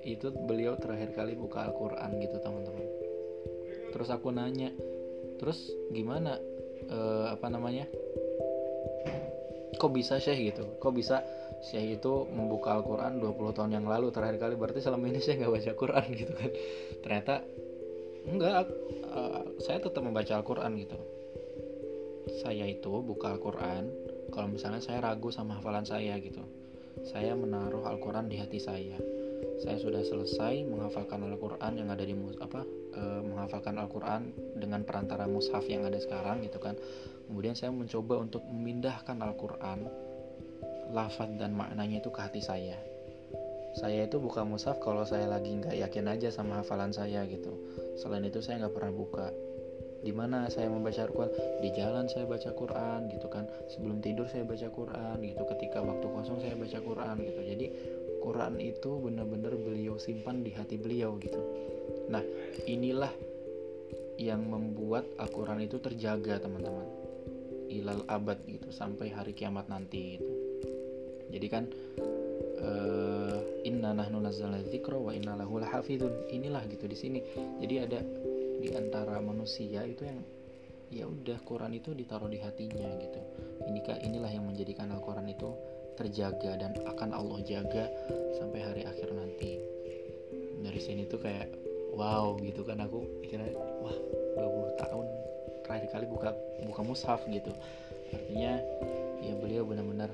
Itu 0.06 0.34
beliau 0.46 0.78
terakhir 0.78 1.18
kali 1.18 1.34
buka 1.34 1.66
Al-Quran 1.66 2.22
gitu 2.22 2.38
teman-teman. 2.40 2.86
Terus 3.94 4.10
aku 4.10 4.34
nanya 4.34 4.74
terus 5.42 5.74
gimana 5.90 6.38
e, 6.88 7.00
apa 7.34 7.50
namanya? 7.50 7.90
Kok 9.74 9.92
bisa 9.92 10.22
Syekh 10.22 10.54
gitu? 10.54 10.78
Kok 10.78 10.94
bisa 10.94 11.26
Syekh 11.66 12.00
itu 12.00 12.14
membuka 12.30 12.78
Al-Quran 12.78 13.20
20 13.20 13.58
tahun 13.58 13.72
yang 13.74 13.86
lalu 13.90 14.14
terakhir 14.14 14.38
kali? 14.38 14.54
Berarti 14.56 14.80
selama 14.86 15.10
ini 15.10 15.20
saya 15.20 15.44
nggak 15.44 15.54
baca 15.54 15.72
Quran 15.76 16.06
gitu 16.22 16.34
kan? 16.36 16.52
Ternyata 17.02 17.34
enggak 18.24 18.72
uh, 19.12 19.44
saya 19.60 19.84
tetap 19.84 20.00
membaca 20.00 20.32
Al-Quran 20.40 20.80
gitu 20.80 20.96
saya 22.42 22.66
itu 22.66 23.04
buka 23.06 23.38
Al-Quran 23.38 23.92
kalau 24.34 24.50
misalnya 24.50 24.82
saya 24.82 25.04
ragu 25.04 25.30
sama 25.30 25.62
hafalan 25.62 25.86
saya 25.86 26.18
gitu 26.18 26.42
saya 27.02 27.34
menaruh 27.34 27.90
Al-Quran 27.90 28.30
di 28.30 28.38
hati 28.38 28.62
saya. 28.62 29.02
Saya 29.58 29.82
sudah 29.82 30.06
selesai 30.06 30.62
menghafalkan 30.70 31.26
Al-Quran 31.26 31.82
yang 31.82 31.90
ada 31.90 32.06
di 32.06 32.14
apa 32.38 32.62
e, 32.94 33.02
menghafalkan 33.26 33.76
Al-Quran 33.82 34.22
dengan 34.62 34.86
perantara 34.86 35.26
mushaf 35.26 35.66
yang 35.66 35.90
ada 35.90 35.98
sekarang 35.98 36.46
gitu 36.46 36.62
kan. 36.62 36.78
Kemudian 37.26 37.58
saya 37.58 37.74
mencoba 37.74 38.22
untuk 38.22 38.46
memindahkan 38.46 39.18
Al-Quran 39.18 39.90
lafaz 40.94 41.34
dan 41.42 41.58
maknanya 41.58 42.00
itu 42.00 42.14
ke 42.14 42.20
hati 42.22 42.42
saya. 42.46 42.78
Saya 43.74 44.06
itu 44.06 44.22
buka 44.22 44.46
mushaf 44.46 44.78
kalau 44.78 45.02
saya 45.02 45.26
lagi 45.26 45.50
nggak 45.50 45.74
yakin 45.74 46.06
aja 46.14 46.30
sama 46.30 46.62
hafalan 46.62 46.94
saya 46.94 47.26
gitu. 47.26 47.58
Selain 47.98 48.22
itu 48.22 48.38
saya 48.38 48.62
nggak 48.62 48.76
pernah 48.78 48.94
buka 48.94 49.34
di 50.04 50.12
mana 50.12 50.52
saya 50.52 50.68
membaca 50.68 51.00
Al-Quran? 51.00 51.32
Di 51.64 51.70
jalan 51.72 52.12
saya 52.12 52.28
baca 52.28 52.52
Quran 52.52 53.08
gitu 53.08 53.28
kan. 53.32 53.48
Sebelum 53.72 54.04
tidur 54.04 54.28
saya 54.28 54.44
baca 54.44 54.68
Quran 54.68 55.18
gitu. 55.24 55.42
Ketika 55.48 55.80
waktu 55.80 56.06
kosong 56.12 56.44
saya 56.44 56.60
baca 56.60 56.78
Quran 56.84 57.16
gitu. 57.24 57.42
Jadi 57.42 57.66
Quran 58.20 58.54
itu 58.60 58.92
benar-benar 59.00 59.56
beliau 59.56 59.96
simpan 59.96 60.44
di 60.44 60.52
hati 60.52 60.76
beliau 60.76 61.16
gitu. 61.24 61.40
Nah 62.12 62.24
inilah 62.68 63.12
yang 64.20 64.44
membuat 64.44 65.08
Al-Quran 65.16 65.64
itu 65.64 65.80
terjaga 65.80 66.44
teman-teman. 66.44 66.86
Ilal 67.72 68.04
abad 68.12 68.44
gitu. 68.44 68.76
Sampai 68.76 69.08
hari 69.08 69.32
kiamat 69.32 69.72
nanti 69.72 70.20
gitu. 70.20 70.32
Jadi 71.32 71.48
kan 71.50 71.64
uh, 72.62 73.40
inna 73.66 73.96
nahnu 73.96 74.22
nazzalna 74.22 74.62
dzikra 74.62 75.00
wa 75.00 75.10
inna 75.16 75.34
lahu 75.34 75.58
lahafidun 75.58 76.28
inilah 76.30 76.62
gitu 76.70 76.86
di 76.86 76.98
sini. 77.00 77.20
Jadi 77.64 77.76
ada 77.80 78.00
di 78.64 78.72
antara 78.72 79.20
manusia 79.20 79.84
itu 79.84 80.08
yang 80.08 80.24
ya 80.88 81.04
udah 81.04 81.36
Quran 81.44 81.76
itu 81.76 81.92
ditaruh 81.92 82.32
di 82.32 82.40
hatinya 82.40 82.88
gitu. 82.96 83.20
Ini 83.68 83.84
inilah 84.08 84.32
yang 84.32 84.48
menjadikan 84.48 84.88
Al-Quran 84.96 85.28
itu 85.28 85.52
terjaga 86.00 86.56
dan 86.56 86.72
akan 86.88 87.12
Allah 87.12 87.44
jaga 87.44 87.92
sampai 88.40 88.64
hari 88.64 88.82
akhir 88.88 89.12
nanti. 89.12 89.60
Dari 90.64 90.80
sini 90.80 91.04
tuh 91.12 91.20
kayak 91.20 91.52
wow 91.92 92.40
gitu 92.40 92.64
kan. 92.64 92.80
Aku 92.88 93.04
kira 93.28 93.52
wah 93.84 93.98
20 94.40 94.80
tahun 94.80 95.06
terakhir 95.68 95.88
kali 95.92 96.06
buka 96.08 96.32
buka 96.64 96.82
mushaf 96.88 97.20
gitu. 97.28 97.52
Artinya 98.16 98.64
ya 99.20 99.34
beliau 99.44 99.68
benar-benar 99.68 100.14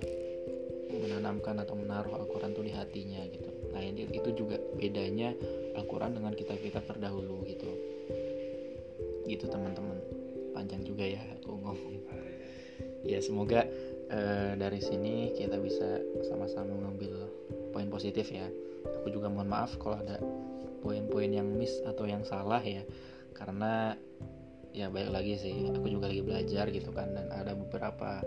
menanamkan 0.90 1.54
atau 1.62 1.78
menaruh 1.78 2.18
Al-Quran 2.18 2.56
tuh 2.58 2.66
di 2.66 2.74
hatinya 2.74 3.22
gitu. 3.30 3.52
Nah 3.78 3.86
itu 3.86 4.30
juga 4.34 4.58
bedanya 4.74 5.38
Al-Quran 5.78 6.18
dengan 6.18 6.34
kitab-kitab 6.34 6.88
terdahulu 6.90 7.46
gitu 7.46 7.89
gitu 9.30 9.46
teman-teman. 9.46 10.02
Panjang 10.58 10.82
juga 10.82 11.06
ya 11.06 11.22
aku 11.38 11.54
ngomong. 11.56 11.96
Ya 13.06 13.24
semoga 13.24 13.64
uh, 14.12 14.54
dari 14.60 14.82
sini 14.84 15.32
kita 15.38 15.56
bisa 15.62 16.04
sama-sama 16.28 16.74
mengambil 16.76 17.30
poin 17.72 17.88
positif 17.88 18.34
ya. 18.34 18.50
Aku 19.04 19.14
juga 19.14 19.32
mohon 19.32 19.48
maaf 19.48 19.78
kalau 19.78 20.02
ada 20.02 20.20
poin-poin 20.82 21.30
yang 21.30 21.48
miss 21.48 21.80
atau 21.86 22.10
yang 22.10 22.26
salah 22.26 22.60
ya. 22.60 22.84
Karena 23.38 23.96
ya 24.76 24.92
baik 24.92 25.10
lagi 25.10 25.34
sih 25.40 25.56
aku 25.72 25.88
juga 25.90 26.12
lagi 26.12 26.22
belajar 26.22 26.70
gitu 26.70 26.94
kan 26.94 27.10
dan 27.10 27.34
ada 27.34 27.58
beberapa 27.58 28.22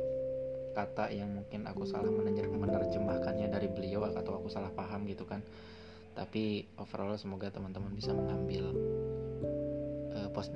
kata 0.73 1.13
yang 1.13 1.31
mungkin 1.31 1.69
aku 1.69 1.85
salah 1.85 2.09
menerjemahkannya 2.09 3.47
dari 3.53 3.69
beliau 3.69 4.09
atau 4.09 4.41
aku 4.41 4.49
salah 4.49 4.73
paham 4.73 5.05
gitu 5.05 5.29
kan. 5.29 5.45
Tapi 6.13 6.69
overall 6.77 7.17
semoga 7.17 7.49
teman-teman 7.49 7.93
bisa 7.97 8.13
mengambil 8.13 8.73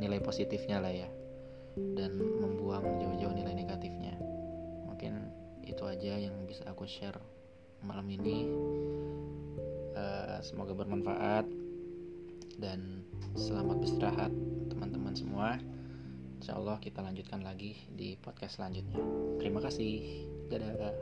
nilai 0.01 0.21
positifnya 0.21 0.81
lah 0.81 0.93
ya. 0.93 1.09
Dan 1.77 2.17
membuang 2.17 2.85
jauh-jauh 3.01 3.35
nilai 3.37 3.53
negatifnya. 3.53 4.17
Mungkin 4.89 5.29
itu 5.65 5.85
aja 5.85 6.17
yang 6.17 6.35
bisa 6.49 6.65
aku 6.69 6.89
share 6.89 7.21
malam 7.85 8.09
ini. 8.09 8.49
Uh, 9.97 10.41
semoga 10.41 10.73
bermanfaat. 10.73 11.45
Dan 12.57 13.05
selamat 13.37 13.77
beristirahat 13.85 14.33
teman-teman 14.73 15.13
semua. 15.13 15.61
Insya 16.41 16.57
Allah 16.57 16.81
kita 16.81 17.05
lanjutkan 17.05 17.45
lagi 17.45 17.77
di 17.93 18.17
podcast 18.17 18.57
selanjutnya. 18.61 19.01
Terima 19.41 19.61
kasih. 19.61 20.25
Dadah 20.49 20.97